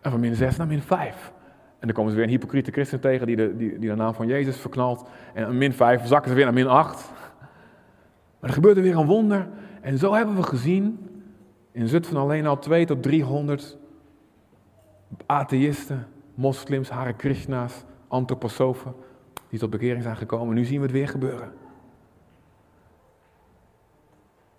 [0.00, 1.32] En van min 6 naar min 5.
[1.78, 4.14] En dan komen ze weer een hypocriete christen tegen die de, die, die de naam
[4.14, 5.08] van Jezus verknalt.
[5.34, 7.10] En min 5 zakken ze weer naar min 8.
[8.40, 9.48] Maar er gebeurt er weer een wonder.
[9.80, 11.08] En zo hebben we gezien
[11.72, 13.76] in Zutphen alleen al 2 tot 300
[15.26, 18.94] atheïsten, moslims, Hare Krishna's, antroposofen
[19.48, 20.54] die tot bekering zijn gekomen.
[20.54, 21.52] Nu zien we het weer gebeuren.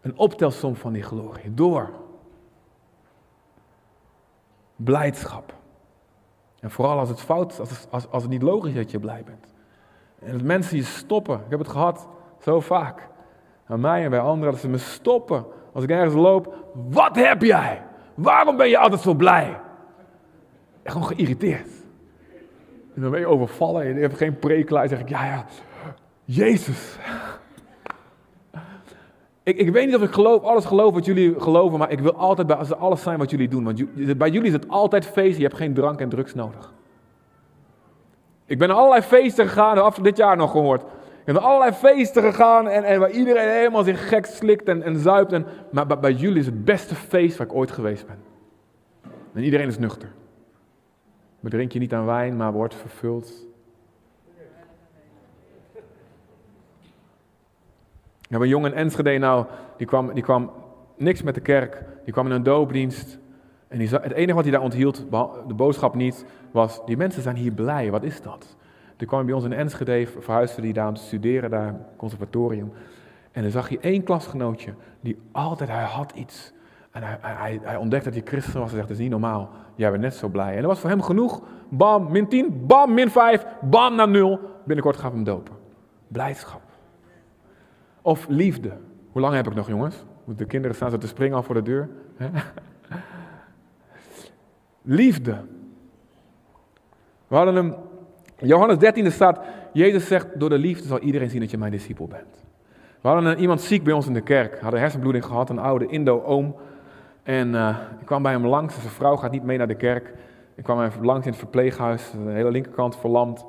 [0.02, 1.54] Een optelsom van die glorie.
[1.54, 1.90] Door
[4.76, 5.54] blijdschap.
[6.60, 9.24] En vooral als het fout, als als, als het niet logisch is dat je blij
[9.26, 9.54] bent.
[10.20, 11.36] En dat mensen je stoppen.
[11.36, 12.08] Ik heb het gehad
[12.40, 13.08] zo vaak.
[13.66, 16.56] Aan mij en bij anderen dat ze me stoppen als ik ergens loop.
[16.74, 17.84] Wat heb jij?
[18.14, 19.60] Waarom ben je altijd zo blij?
[20.84, 21.79] En gewoon geïrriteerd.
[23.00, 24.88] En dan ben je overvallen en je hebt geen preek klaar.
[24.88, 25.45] zeg ik, ja, ja,
[26.26, 26.97] Jezus.
[29.43, 32.14] Ik, ik weet niet of ik geloof, alles geloof wat jullie geloven, maar ik wil
[32.14, 33.64] altijd bij alles zijn wat jullie doen.
[33.64, 36.74] Want bij jullie is het altijd feest, je hebt geen drank en drugs nodig.
[38.45, 40.82] Ik ben naar allerlei feesten gegaan, af dit jaar nog gehoord.
[40.82, 44.84] Ik ben naar allerlei feesten gegaan en, en waar iedereen helemaal zich gek slikt en,
[44.84, 45.34] en zuipt.
[45.34, 48.18] En, maar bij, bij jullie is het beste feest waar ik ooit geweest ben.
[49.34, 50.10] En iedereen is nuchter.
[51.40, 53.48] Bedrink je niet aan wijn, maar wordt vervuld.
[58.22, 59.46] Ik heb een jongen in Enschede nou,
[59.78, 60.52] die kwam, die kwam
[60.98, 61.86] niks met de kerk.
[62.04, 63.20] Die kwam in een doopdienst.
[63.68, 65.06] En die, het enige wat hij daar onthield,
[65.48, 68.58] de boodschap niet, was: die mensen zijn hier blij, wat is dat?
[68.96, 72.72] Toen kwam bij ons in Enschede, verhuisde hij daar om te studeren, daar conservatorium.
[73.32, 76.54] En dan zag hij één klasgenootje, die altijd, hij had iets.
[76.92, 79.50] En hij, hij, hij ontdekte dat hij christen was en zegt, dat is niet normaal.
[79.76, 80.56] Jij bent net zo blij.
[80.56, 81.42] En dat was voor hem genoeg.
[81.70, 84.40] Bam, min 10, bam, min 5, bam, naar 0.
[84.66, 85.56] Binnenkort we hem dopen.
[86.08, 86.62] Blijdschap.
[88.02, 88.72] Of liefde.
[89.12, 90.04] Hoe lang heb ik nog, jongens?
[90.26, 91.90] De kinderen staan zo te springen al voor de deur.
[94.82, 95.38] liefde.
[97.28, 97.76] We hadden hem,
[98.38, 99.40] Johannes 13 staat,
[99.74, 102.44] Jezus zegt, door de liefde zal iedereen zien dat je mijn discipel bent.
[103.02, 106.56] We hadden iemand ziek bij ons in de kerk, hadden hersenbloeding gehad, een oude Indo-oom.
[107.24, 110.14] En uh, ik kwam bij hem langs, zijn vrouw gaat niet mee naar de kerk.
[110.56, 113.46] Ik kwam even langs in het verpleeghuis, de hele linkerkant verlamd.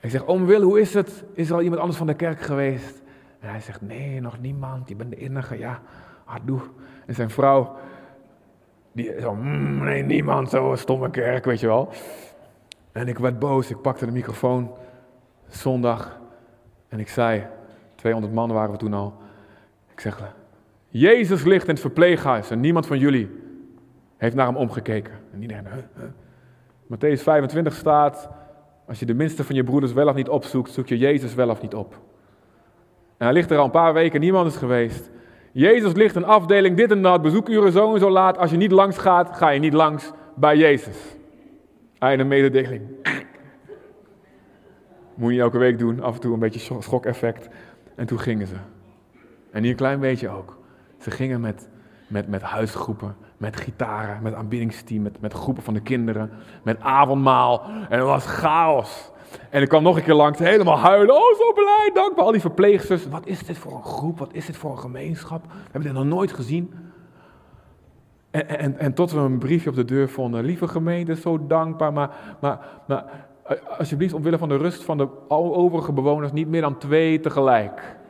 [0.00, 1.24] Ik zeg, oom Wil, hoe is het?
[1.34, 3.02] Is er al iemand anders van de kerk geweest?
[3.40, 5.58] En hij zegt, nee, nog niemand, je bent de enige.
[5.58, 5.80] Ja,
[6.24, 6.60] ah, doe.
[7.06, 7.76] En zijn vrouw,
[8.92, 11.88] die zo, mm, nee, niemand, zo stomme kerk, weet je wel.
[12.92, 14.70] En ik werd boos, ik pakte de microfoon,
[15.48, 16.20] zondag,
[16.88, 17.46] en ik zei,
[17.94, 19.14] 200 man waren we toen al.
[19.92, 20.34] Ik zeg,
[20.92, 23.30] Jezus ligt in het verpleeghuis en niemand van jullie
[24.16, 25.12] heeft naar hem omgekeken.
[25.32, 26.04] En iedereen, huh, huh.
[26.86, 28.30] Matthäus 25 staat,
[28.86, 31.48] als je de minste van je broeders wel of niet opzoekt, zoek je Jezus wel
[31.48, 31.94] of niet op.
[33.16, 35.10] En hij ligt er al een paar weken, niemand is geweest.
[35.52, 38.38] Jezus ligt in afdeling dit en dat, bezoekuren zo en zo laat.
[38.38, 41.16] Als je niet langs gaat, ga je niet langs bij Jezus.
[41.98, 42.82] Einde mededeling.
[45.14, 47.48] Moet je elke week doen, af en toe een beetje schokeffect.
[47.94, 48.56] En toen gingen ze.
[49.50, 50.60] En hier een klein beetje ook.
[51.02, 51.68] Ze gingen met,
[52.06, 56.30] met, met huisgroepen, met gitaren, met aanbiddingsteam, met, met groepen van de kinderen,
[56.62, 57.62] met avondmaal.
[57.88, 59.10] En het was chaos.
[59.50, 61.14] En ik kwam nog een keer langs, helemaal huilen.
[61.14, 62.24] Oh, zo blij, dankbaar.
[62.24, 63.08] Al die verpleegsters.
[63.08, 64.18] Wat is dit voor een groep?
[64.18, 65.42] Wat is dit voor een gemeenschap?
[65.42, 66.74] We hebben dit nog nooit gezien.
[68.30, 70.44] En, en, en tot we een briefje op de deur vonden.
[70.44, 71.92] Lieve gemeente, zo dankbaar.
[71.92, 73.04] Maar, maar, maar
[73.78, 78.00] alsjeblieft, omwille van de rust van de overige bewoners, niet meer dan twee tegelijk.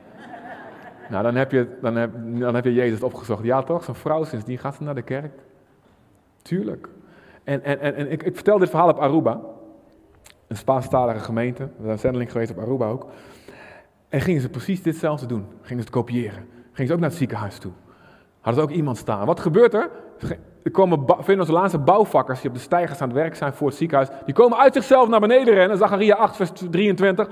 [1.12, 3.44] Nou, dan heb je, dan heb, dan heb je Jezus opgezocht.
[3.44, 5.32] Ja toch, zo'n vrouw sindsdien gaat ze naar de kerk.
[6.42, 6.88] Tuurlijk.
[7.44, 9.40] En, en, en, en ik, ik, vertel dit verhaal op Aruba.
[10.46, 11.62] Een Spaanstalige gemeente.
[11.62, 13.06] We zijn zendeling geweest op Aruba ook.
[14.08, 15.46] En gingen ze precies ditzelfde doen.
[15.60, 16.48] Gingen ze het kopiëren.
[16.72, 17.72] Gingen ze ook naar het ziekenhuis toe.
[18.40, 19.26] Had het ook iemand staan.
[19.26, 19.90] Wat gebeurt er?
[20.62, 24.08] Er komen Venezolaanse bouwvakkers die op de stijgers aan het werk zijn voor het ziekenhuis.
[24.24, 25.76] Die komen uit zichzelf naar beneden rennen.
[25.76, 27.26] Zacharia 8, vers 23.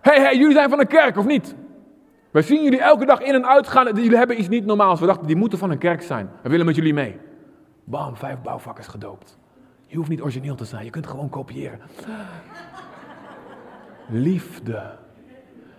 [0.00, 1.54] Hé, hey, hey, jullie zijn van een kerk of niet?
[2.30, 3.86] Wij zien jullie elke dag in en uitgaan.
[3.86, 5.00] Jullie hebben iets niet normaals.
[5.00, 6.30] We dachten, die moeten van een kerk zijn.
[6.42, 7.16] We willen met jullie mee.
[7.84, 9.38] Bam, vijf bouwvakkers gedoopt.
[9.86, 10.84] Je hoeft niet origineel te zijn.
[10.84, 11.80] Je kunt gewoon kopiëren.
[14.06, 14.82] Liefde.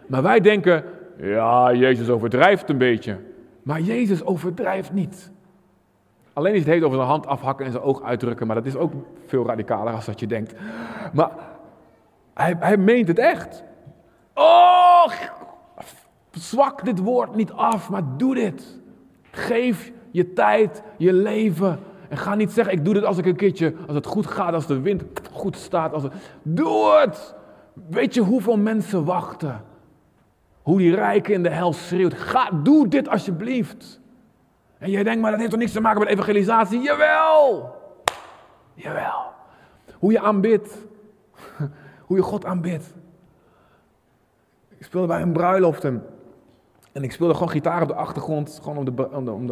[0.08, 0.84] Maar wij denken,
[1.18, 3.18] ja, Jezus overdrijft een beetje.
[3.64, 5.32] Maar Jezus overdrijft niet.
[6.34, 8.76] Alleen is het heeft over zijn hand afhakken en zijn oog uitdrukken, maar dat is
[8.76, 8.94] ook
[9.26, 10.54] veel radicaler als dat je denkt.
[11.14, 11.32] Maar
[12.34, 13.64] hij, hij meent het echt.
[14.34, 15.08] Oh,
[16.40, 18.80] zwak dit woord niet af, maar doe dit.
[19.32, 21.80] Geef je tijd, je leven.
[22.10, 24.54] En ga niet zeggen, ik doe dit als ik een keertje, als het goed gaat,
[24.54, 25.94] als de wind goed staat.
[25.94, 26.14] Als het...
[26.42, 27.36] Doe het!
[27.90, 29.64] Weet je hoeveel mensen wachten?
[30.62, 32.14] Hoe die rijken in de hel schreeuwt.
[32.14, 34.00] Ga, doe dit alsjeblieft.
[34.78, 36.82] En jij denkt, maar dat heeft toch niks te maken met evangelisatie?
[36.82, 37.76] Jawel!
[38.74, 39.32] Jawel.
[39.94, 40.78] Hoe je aanbidt.
[42.08, 42.94] Hoe je God aanbidt.
[44.78, 46.04] Ik speelde bij een bruiloft en,
[46.92, 48.60] en ik speelde gewoon gitaar op de achtergrond.
[48.62, 49.48] Gewoon om de, om om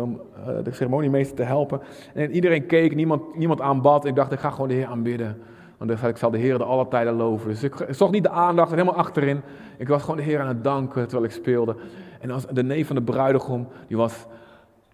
[0.63, 1.81] de, ceremoniemeester te helpen.
[2.13, 4.05] En iedereen keek, niemand, niemand aanbad.
[4.05, 5.41] Ik dacht, ik ga gewoon de Heer aanbidden.
[5.77, 7.49] Want ik, zal de Heer de alle tijden loven.
[7.49, 9.41] Dus ik, zocht niet de aandacht, helemaal achterin.
[9.77, 11.75] Ik was gewoon de Heer aan het danken terwijl ik speelde.
[12.19, 14.25] En als de neef van de bruidegom, die was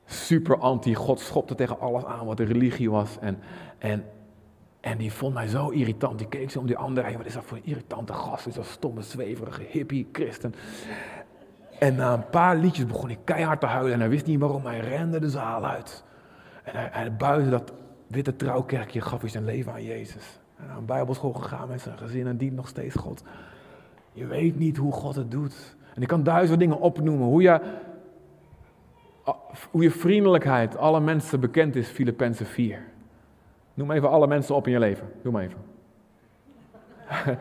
[0.06, 0.96] super anti.
[0.96, 3.18] God schopte tegen alles aan wat de religie was.
[3.20, 3.40] En,
[3.78, 4.06] en,
[4.80, 6.18] en die vond mij zo irritant.
[6.18, 7.18] Die keek zo om die andere.
[7.18, 8.48] Wat is dat voor een irritante gast?
[8.48, 10.54] Is dat stomme, zweverige hippie, christen.
[11.84, 13.94] En na een paar liedjes begon ik keihard te huilen.
[13.94, 14.66] En hij wist niet waarom.
[14.66, 16.04] Hij rende de zaal uit.
[16.64, 17.74] En hij, hij buiten dat
[18.08, 20.40] witte trouwkerkje gaf hij zijn leven aan Jezus.
[20.58, 23.24] En naar bijbelschool gegaan met zijn gezin en dient nog steeds God.
[24.12, 25.76] Je weet niet hoe God het doet.
[25.96, 27.28] En ik kan duizend dingen opnoemen.
[27.28, 27.42] Hoe
[29.72, 32.84] je, vriendelijkheid alle mensen bekend is, Filippenzen 4.
[33.74, 35.12] Noem even alle mensen op in je leven.
[35.22, 35.60] Doe maar even.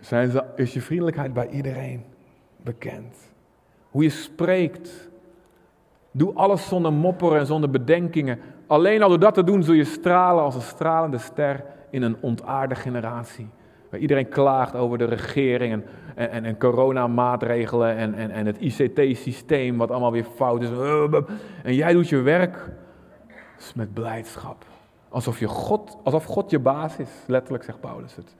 [0.00, 2.04] Zijn is je vriendelijkheid bij iedereen
[2.56, 3.30] bekend?
[3.92, 5.10] Hoe je spreekt.
[6.10, 8.38] Doe alles zonder mopperen en zonder bedenkingen.
[8.66, 12.16] Alleen al door dat te doen zul je stralen als een stralende ster in een
[12.20, 13.48] ontaarde generatie.
[13.90, 15.84] Waar iedereen klaagt over de regering en,
[16.30, 20.68] en, en coronamaatregelen en, en, en het ICT-systeem wat allemaal weer fout is.
[21.62, 22.70] En jij doet je werk
[23.74, 24.64] met blijdschap.
[25.08, 28.36] Alsof, je God, alsof God je baas is, letterlijk zegt Paulus het.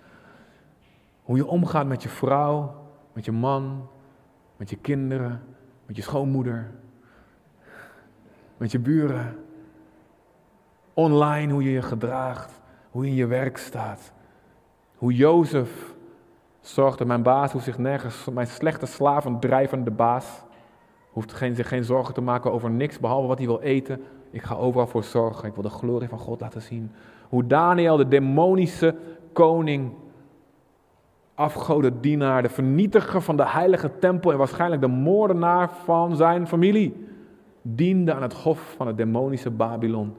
[1.22, 2.74] Hoe je omgaat met je vrouw,
[3.12, 3.88] met je man,
[4.62, 5.42] met je kinderen,
[5.86, 6.70] met je schoonmoeder,
[8.56, 9.36] met je buren.
[10.94, 12.60] Online hoe je je gedraagt,
[12.90, 14.12] hoe je in je werk staat.
[14.96, 15.94] Hoe Jozef
[16.60, 20.42] zorgde, mijn baas hoeft zich nergens, mijn slechte slaven drijvende baas,
[21.10, 24.00] hoeft geen, zich geen zorgen te maken over niks behalve wat hij wil eten.
[24.30, 26.92] Ik ga overal voor zorgen, ik wil de glorie van God laten zien.
[27.28, 28.96] Hoe Daniel, de demonische
[29.32, 29.92] koning,
[31.34, 37.06] afgodendienaar, de vernietiger van de heilige tempel en waarschijnlijk de moordenaar van zijn familie,
[37.62, 40.16] diende aan het hof van het demonische Babylon.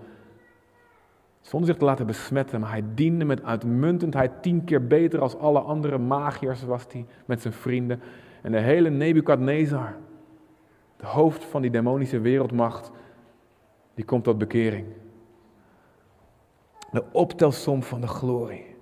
[1.41, 5.59] Zonder zich te laten besmetten, maar hij diende met uitmuntendheid tien keer beter als alle
[5.59, 8.01] andere magiërs was hij met zijn vrienden.
[8.41, 9.95] En de hele Nebukadnezar,
[10.97, 12.91] de hoofd van die demonische wereldmacht,
[13.93, 14.86] die komt tot bekering.
[16.91, 18.73] De optelsom van de glorie.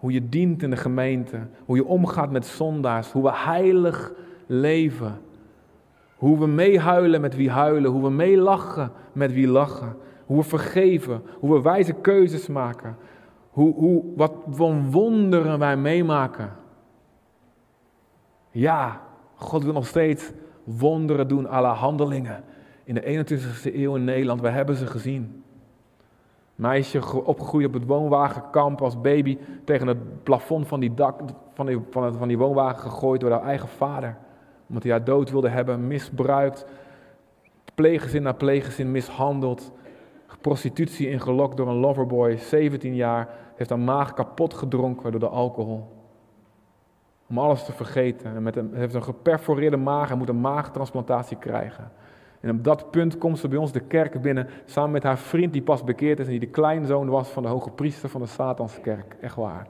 [0.00, 4.12] Hoe je dient in de gemeente, hoe je omgaat met zondaars, hoe we heilig
[4.46, 5.20] leven.
[6.16, 9.96] Hoe we meehuilen met wie huilen, hoe we meelachen met wie lachen.
[10.26, 12.96] Hoe we vergeven, hoe we wijze keuzes maken.
[13.50, 16.52] Hoe, hoe, wat voor wonderen wij meemaken.
[18.50, 19.00] Ja,
[19.34, 20.32] God wil nog steeds
[20.64, 22.44] wonderen doen, alle handelingen.
[22.84, 25.42] In de 21ste eeuw in Nederland, we hebben ze gezien.
[26.60, 31.20] Meisje opgegroeid op het woonwagenkamp als baby tegen het plafond van die, dak,
[31.54, 34.16] van van, het, van die woonwagen gegooid door haar eigen vader.
[34.68, 36.66] Omdat hij haar dood wilde hebben, misbruikt,
[37.74, 39.72] pleeggezin na pleeggezin mishandeld
[40.40, 45.88] prostitutie ingelokt door een loverboy, 17 jaar, heeft haar maag kapot gedronken door de alcohol.
[47.28, 48.34] Om alles te vergeten.
[48.34, 51.92] En met een, heeft een geperforeerde maag en moet een maagtransplantatie krijgen.
[52.40, 55.52] En op dat punt komt ze bij ons de kerk binnen, samen met haar vriend
[55.52, 58.26] die pas bekeerd is en die de kleinzoon was van de hoge priester van de
[58.26, 59.16] Satanskerk.
[59.20, 59.66] Echt waar.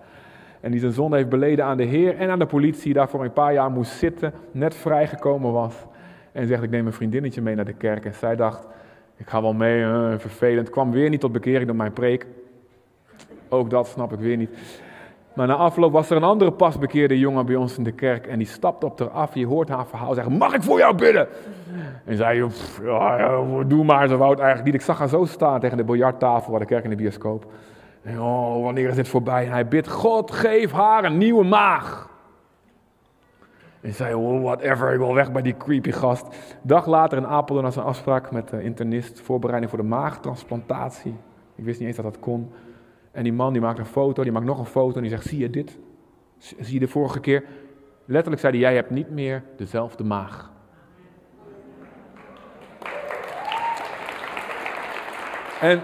[0.60, 3.32] En die zijn zonde heeft beleden aan de Heer en aan de politie, daarvoor een
[3.32, 5.74] paar jaar moest zitten, net vrijgekomen was.
[6.32, 8.04] En zegt, ik neem een vriendinnetje mee naar de kerk.
[8.04, 8.66] En zij dacht,
[9.16, 9.84] ik ga wel mee,
[10.18, 10.70] vervelend.
[10.70, 12.26] Kwam weer niet tot bekering door mijn preek.
[13.48, 14.50] Ook dat snap ik weer niet.
[15.34, 18.26] Maar na afloop was er een andere pasbekeerde jongen bij ons in de kerk.
[18.26, 19.34] En die stapte op haar af.
[19.34, 21.28] Je hoort haar verhaal zeggen: Mag ik voor jou bidden?
[22.04, 24.08] En zei: "Pff, ja, ja, Doe maar.
[24.08, 24.80] Ze wou het eigenlijk niet.
[24.80, 27.46] Ik zag haar zo staan tegen de biljarttafel waar de kerk in de bioscoop.
[28.02, 29.44] En oh, wanneer is dit voorbij?
[29.44, 32.08] En hij bidt: God, geef haar een nieuwe maag.
[33.80, 36.26] En zei, oh, whatever, ik wil weg bij die creepy gast.
[36.62, 41.14] Dag later in Apeldoorn had ze een afspraak met de internist, voorbereiding voor de maagtransplantatie.
[41.54, 42.52] Ik wist niet eens dat dat kon.
[43.10, 45.26] En die man die maakt een foto, die maakt nog een foto en die zegt,
[45.26, 45.78] zie je dit?
[46.38, 47.44] Zie je de vorige keer?
[48.04, 50.50] Letterlijk zei hij, jij hebt niet meer dezelfde maag.
[55.60, 55.80] En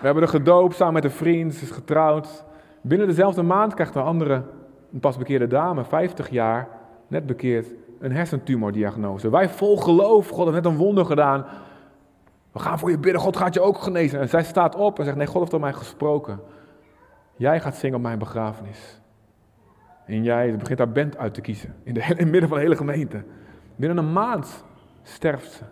[0.00, 2.44] we hebben haar gedoopt samen met een vriend, ze is getrouwd.
[2.80, 4.42] Binnen dezelfde maand krijgt de andere,
[4.92, 6.68] een pas bekeerde dame, 50 jaar,
[7.08, 7.66] net bekeerd,
[7.98, 9.30] een hersentumordiagnose.
[9.30, 11.44] Wij vol geloof, God heeft net een wonder gedaan.
[12.52, 14.20] We gaan voor je bidden, God gaat je ook genezen.
[14.20, 16.40] En zij staat op en zegt, nee, God heeft door mij gesproken.
[17.36, 19.00] Jij gaat zingen op mijn begrafenis.
[20.06, 22.64] En jij begint haar band uit te kiezen, in, de, in het midden van de
[22.64, 23.24] hele gemeente.
[23.76, 24.64] Binnen een maand
[25.02, 25.64] sterft ze.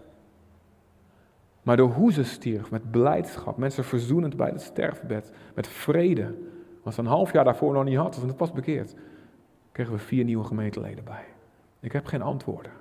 [1.62, 6.34] Maar door hoe ze stierf, met blijdschap, mensen verzoenend bij het sterfbed, met vrede,
[6.82, 8.94] wat ze een half jaar daarvoor nog niet had, was het pas bekeerd,
[9.72, 11.24] kregen we vier nieuwe gemeenteleden bij.
[11.80, 12.72] Ik heb geen antwoorden.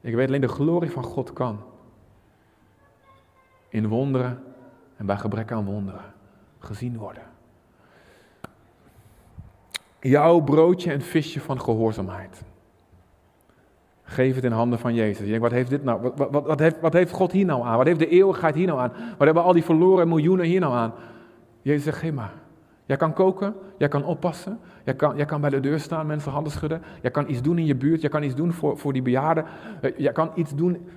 [0.00, 1.60] Ik weet alleen de glorie van God kan.
[3.68, 4.42] In wonderen
[4.96, 6.14] en bij gebrek aan wonderen
[6.58, 7.22] gezien worden.
[10.00, 12.42] Jouw broodje en visje van gehoorzaamheid.
[14.02, 15.18] Geef het in handen van Jezus.
[15.18, 17.64] Je denkt, wat heeft, dit nou, wat, wat, wat, heeft, wat heeft God hier nou
[17.64, 17.76] aan?
[17.76, 18.92] Wat heeft de eeuwigheid hier nou aan?
[19.16, 20.92] Wat hebben al die verloren miljoenen hier nou aan?
[21.62, 22.32] Jezus zegt, geef maar.
[22.86, 26.32] Jij kan koken, jij kan oppassen, jij kan, jij kan bij de deur staan, mensen
[26.32, 26.82] handen schudden.
[27.02, 29.44] Jij kan iets doen in je buurt, jij kan iets doen voor, voor die bejaarden.
[29.80, 30.88] Eh, jij kan iets doen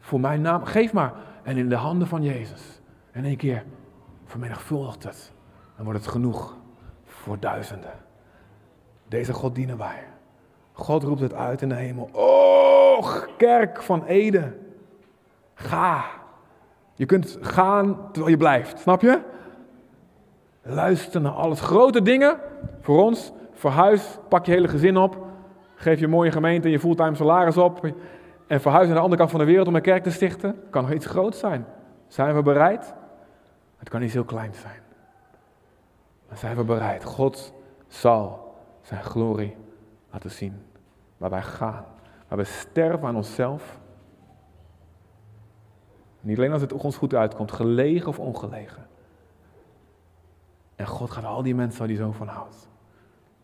[0.00, 0.64] voor mijn naam.
[0.64, 1.12] Geef maar.
[1.42, 2.80] En in de handen van Jezus.
[3.10, 3.64] En één keer
[4.24, 5.32] vermenigvuldigt het.
[5.76, 6.56] Dan wordt het genoeg
[7.04, 7.92] voor duizenden.
[9.08, 10.04] Deze God dienen wij.
[10.72, 12.08] God roept het uit in de hemel.
[12.12, 14.56] Oh, kerk van Ede.
[15.54, 16.04] Ga.
[16.94, 18.78] Je kunt gaan terwijl je blijft.
[18.78, 19.20] Snap je?
[20.62, 21.60] Luister naar alles.
[21.60, 22.38] Grote dingen
[22.80, 23.32] voor ons.
[23.52, 24.18] Verhuis.
[24.28, 25.26] Pak je hele gezin op.
[25.74, 27.80] Geef je mooie gemeente en je fulltime salaris op.
[28.50, 30.62] En verhuis naar de andere kant van de wereld om een kerk te stichten.
[30.70, 31.66] Kan nog iets groots zijn.
[32.06, 32.94] Zijn we bereid?
[33.76, 34.82] Het kan iets heel kleins zijn.
[36.28, 37.04] Maar zijn we bereid?
[37.04, 37.54] God
[37.86, 39.56] zal zijn glorie
[40.10, 40.62] laten zien.
[41.16, 41.84] Waar wij gaan.
[42.28, 43.80] Waar we sterven aan onszelf.
[46.20, 48.86] Niet alleen als het ons goed uitkomt, gelegen of ongelegen.
[50.76, 52.68] En God gaat al die mensen waar hij zo van houdt,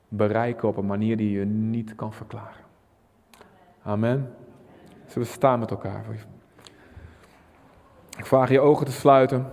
[0.08, 2.64] bereiken op een manier die je niet kan verklaren.
[3.82, 4.34] Amen.
[5.06, 6.04] Zullen we staan met elkaar?
[8.18, 9.50] Ik vraag je ogen te sluiten.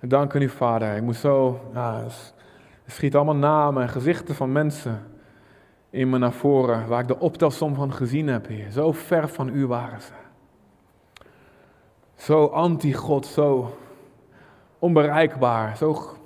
[0.00, 0.96] Dank u, Vader.
[0.96, 1.60] Ik moet zo.
[1.74, 2.12] Er
[2.86, 5.06] schiet allemaal namen en gezichten van mensen
[5.90, 8.70] in me naar voren, waar ik de optelsom van gezien heb, Heer.
[8.70, 10.12] Zo ver van u waren ze.
[12.14, 13.76] Zo anti-God, zo
[14.82, 16.16] onbereikbaar, zo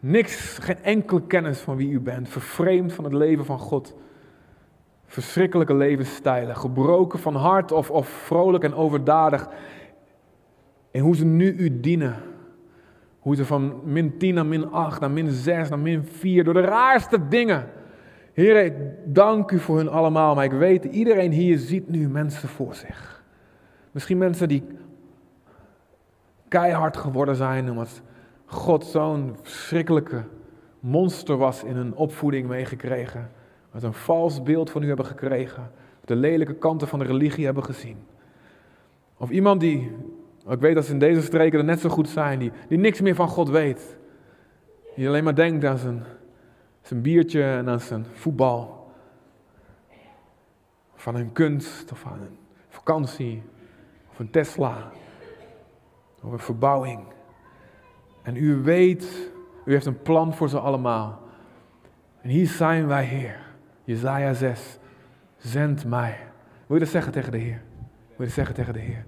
[0.00, 3.94] niks, geen enkele kennis van wie u bent, vervreemd van het leven van God.
[5.06, 9.48] Verschrikkelijke levensstijlen, gebroken van hart of, of vrolijk en overdadig.
[10.90, 12.16] En hoe ze nu u dienen.
[13.18, 16.54] Hoe ze van min 10 naar min 8, naar min 6, naar min 4, door
[16.54, 17.68] de raarste dingen.
[18.32, 18.74] Heer, ik
[19.04, 23.22] dank u voor hun allemaal, maar ik weet, iedereen hier ziet nu mensen voor zich.
[23.90, 24.64] Misschien mensen die
[26.50, 28.02] keihard geworden zijn, omdat
[28.44, 30.22] God zo'n verschrikkelijke
[30.80, 33.30] monster was in hun opvoeding meegekregen.
[33.72, 35.70] Met een vals beeld van u hebben gekregen.
[36.04, 37.96] De lelijke kanten van de religie hebben gezien.
[39.16, 39.92] Of iemand die
[40.48, 43.14] ik weet dat ze in deze streken er net zo goed zijn, die, niks meer
[43.14, 43.96] van God weet.
[44.94, 46.04] Die alleen maar denkt aan zijn,
[46.82, 48.92] zijn biertje en aan zijn voetbal.
[50.94, 52.36] Van een kunst of aan een
[52.68, 53.42] vakantie
[54.10, 54.90] of een Tesla
[56.22, 57.00] een verbouwing.
[58.22, 59.30] En u weet,
[59.64, 61.20] u heeft een plan voor ze allemaal.
[62.20, 63.38] En hier zijn wij, Heer.
[63.84, 64.78] Jezaja 6.
[65.36, 66.16] Zend mij.
[66.66, 67.62] Wil je dat zeggen tegen de Heer?
[68.06, 69.04] Wil je dat zeggen tegen de Heer?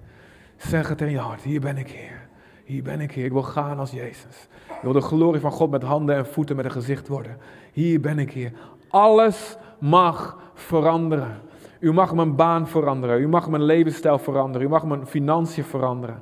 [0.57, 2.27] Zeg het in je hart, hier ben ik Heer.
[2.65, 4.47] Hier ben ik Heer, ik wil gaan als Jezus.
[4.67, 7.37] Ik wil de glorie van God met handen en voeten met een gezicht worden.
[7.73, 8.51] Hier ben ik Heer.
[8.89, 11.41] Alles mag veranderen.
[11.79, 13.21] U mag mijn baan veranderen.
[13.21, 14.67] U mag mijn levensstijl veranderen.
[14.67, 16.21] U mag mijn financiën veranderen.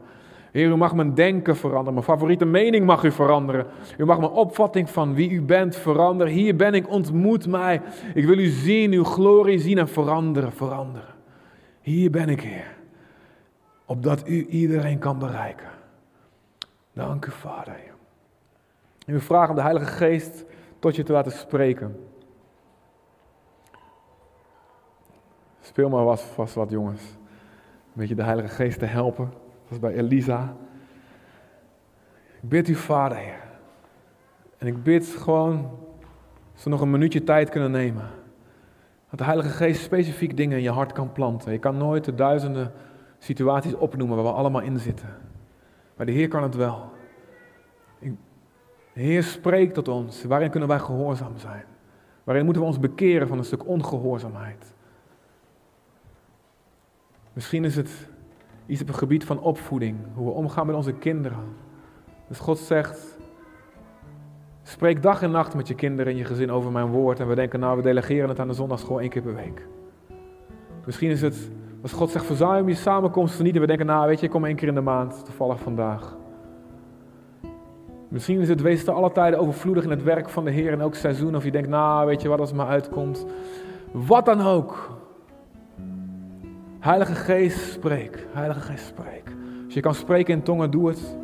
[0.51, 1.93] Heer, u mag mijn denken veranderen.
[1.93, 3.67] Mijn favoriete mening mag u veranderen.
[3.97, 6.33] U mag mijn opvatting van wie u bent veranderen.
[6.33, 7.81] Hier ben ik, ontmoet mij.
[8.13, 11.13] Ik wil u zien, uw glorie zien en veranderen, veranderen.
[11.81, 12.77] Hier ben ik, Heer.
[13.85, 15.69] Opdat u iedereen kan bereiken.
[16.93, 17.75] Dank u, Vader.
[19.05, 20.45] En we vragen om de Heilige Geest
[20.79, 22.05] tot je te laten spreken.
[25.61, 27.01] Speel maar vast wat, jongens.
[27.01, 27.17] Een
[27.93, 29.40] beetje de Heilige Geest te helpen.
[29.71, 30.55] Is bij Elisa.
[32.41, 33.43] Ik bid u, Vader, Heer.
[34.57, 35.69] En ik bid gewoon,
[36.63, 38.09] we nog een minuutje tijd kunnen nemen.
[39.09, 41.51] Dat de Heilige Geest specifiek dingen in je hart kan planten.
[41.51, 42.71] Je kan nooit de duizenden
[43.17, 45.17] situaties opnoemen waar we allemaal in zitten.
[45.95, 46.91] Maar de Heer kan het wel.
[48.93, 50.23] De Heer spreekt tot ons.
[50.23, 51.65] Waarin kunnen wij gehoorzaam zijn?
[52.23, 54.73] Waarin moeten we ons bekeren van een stuk ongehoorzaamheid?
[57.33, 58.09] Misschien is het
[58.71, 61.43] iets op het gebied van opvoeding, hoe we omgaan met onze kinderen.
[62.27, 63.17] Dus God zegt,
[64.63, 67.19] spreek dag en nacht met je kinderen en je gezin over mijn woord.
[67.19, 69.67] En we denken, nou, we delegeren het aan de zondagschool één keer per week.
[70.85, 71.51] Misschien is het,
[71.81, 73.55] als God zegt, verzuim je samenkomsten niet.
[73.55, 76.17] En we denken, nou, weet je, ik kom één keer in de maand, toevallig vandaag.
[78.07, 80.81] Misschien is het, wees te alle tijden overvloedig in het werk van de Heer in
[80.81, 81.35] elk seizoen.
[81.35, 83.25] Of je denkt, nou, weet je wat, als het maar uitkomt.
[83.91, 85.00] Wat dan ook.
[86.81, 88.27] Heilige Geest, spreek.
[88.33, 89.35] Heilige Geest, spreek.
[89.65, 91.17] Als je kan spreken in tongen, doe het.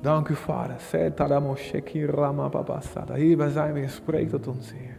[0.00, 0.76] Dank u, Vader.
[3.14, 4.96] Hier zijn we, spreek tot ons, Heer.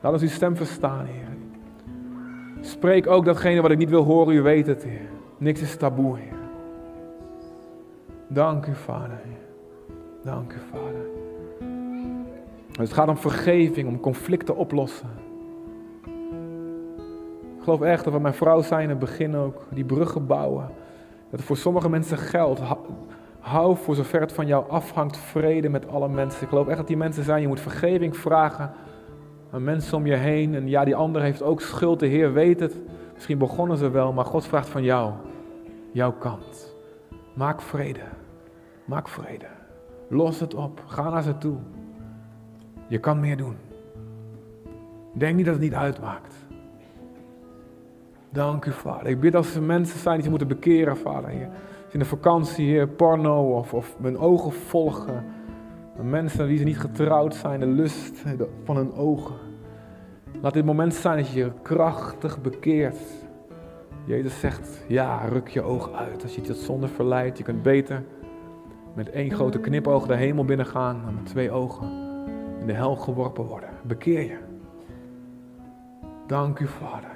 [0.00, 1.28] Laat ons uw stem verstaan, Heer.
[2.60, 5.08] Spreek ook datgene wat ik niet wil horen, u weet het, Heer.
[5.38, 6.38] Niks is taboe, Heer.
[8.28, 9.20] Dank u, Vader.
[10.22, 11.15] Dank u, Vader.
[12.76, 15.08] Het gaat om vergeving, om conflicten oplossen.
[17.56, 20.68] Ik geloof echt dat we mijn vrouw zijn in het begin ook, die bruggen bouwen.
[21.30, 22.60] Dat voor sommige mensen geldt.
[23.38, 26.42] Hou voor zover het van jou afhangt vrede met alle mensen.
[26.42, 27.40] Ik geloof echt dat die mensen zijn.
[27.40, 28.72] Je moet vergeving vragen
[29.50, 30.54] aan mensen om je heen.
[30.54, 32.00] En ja, die ander heeft ook schuld.
[32.00, 32.76] De Heer weet het.
[33.14, 35.12] Misschien begonnen ze wel, maar God vraagt van jou.
[35.92, 36.74] Jouw kant.
[37.34, 38.04] Maak vrede.
[38.84, 39.46] Maak vrede.
[40.08, 40.82] Los het op.
[40.86, 41.56] Ga naar ze toe.
[42.88, 43.56] Je kan meer doen.
[45.12, 46.34] Denk niet dat het niet uitmaakt.
[48.30, 49.06] Dank u, Vader.
[49.06, 51.30] Ik bid als er mensen zijn die ze moeten bekeren, Vader.
[51.90, 55.24] In de vakantie, Heer, porno of, of mijn ogen volgen.
[56.02, 58.22] Mensen die ze niet getrouwd zijn, de lust
[58.64, 59.34] van hun ogen.
[60.40, 62.98] Laat dit moment zijn dat je je krachtig bekeert.
[64.04, 66.22] Jezus zegt, ja, ruk je oog uit.
[66.22, 68.02] Als je tot zonde verleidt, je kunt beter
[68.94, 72.05] met één grote knipoog de hemel binnengaan dan met twee ogen
[72.66, 73.68] in de hel geworpen worden.
[73.82, 74.38] Bekeer je.
[76.26, 77.10] Dank u, Vader.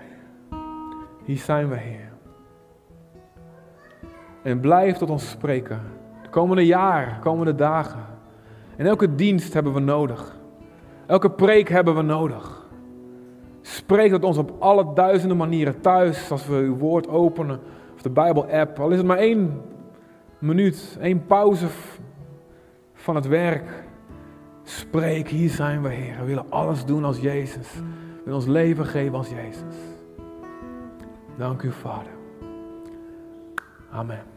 [1.24, 2.12] Hier zijn we, Heer.
[4.42, 5.80] En blijf tot ons spreken.
[6.22, 8.00] De komende jaar, de komende dagen.
[8.76, 10.38] En elke dienst hebben we nodig.
[11.06, 12.66] Elke preek hebben we nodig.
[13.60, 17.60] Spreek tot ons op alle duizenden manieren thuis, als we uw woord openen,
[17.94, 18.78] of de Bijbel-app.
[18.78, 19.62] Al is het maar één
[20.38, 21.66] minuut, één pauze
[22.94, 23.88] van het werk.
[24.70, 26.18] Spreek, hier zijn we, Heer.
[26.18, 27.74] We willen alles doen als Jezus.
[27.74, 29.74] We willen ons leven geven als Jezus.
[31.36, 32.12] Dank u, Vader.
[33.90, 34.29] Amen.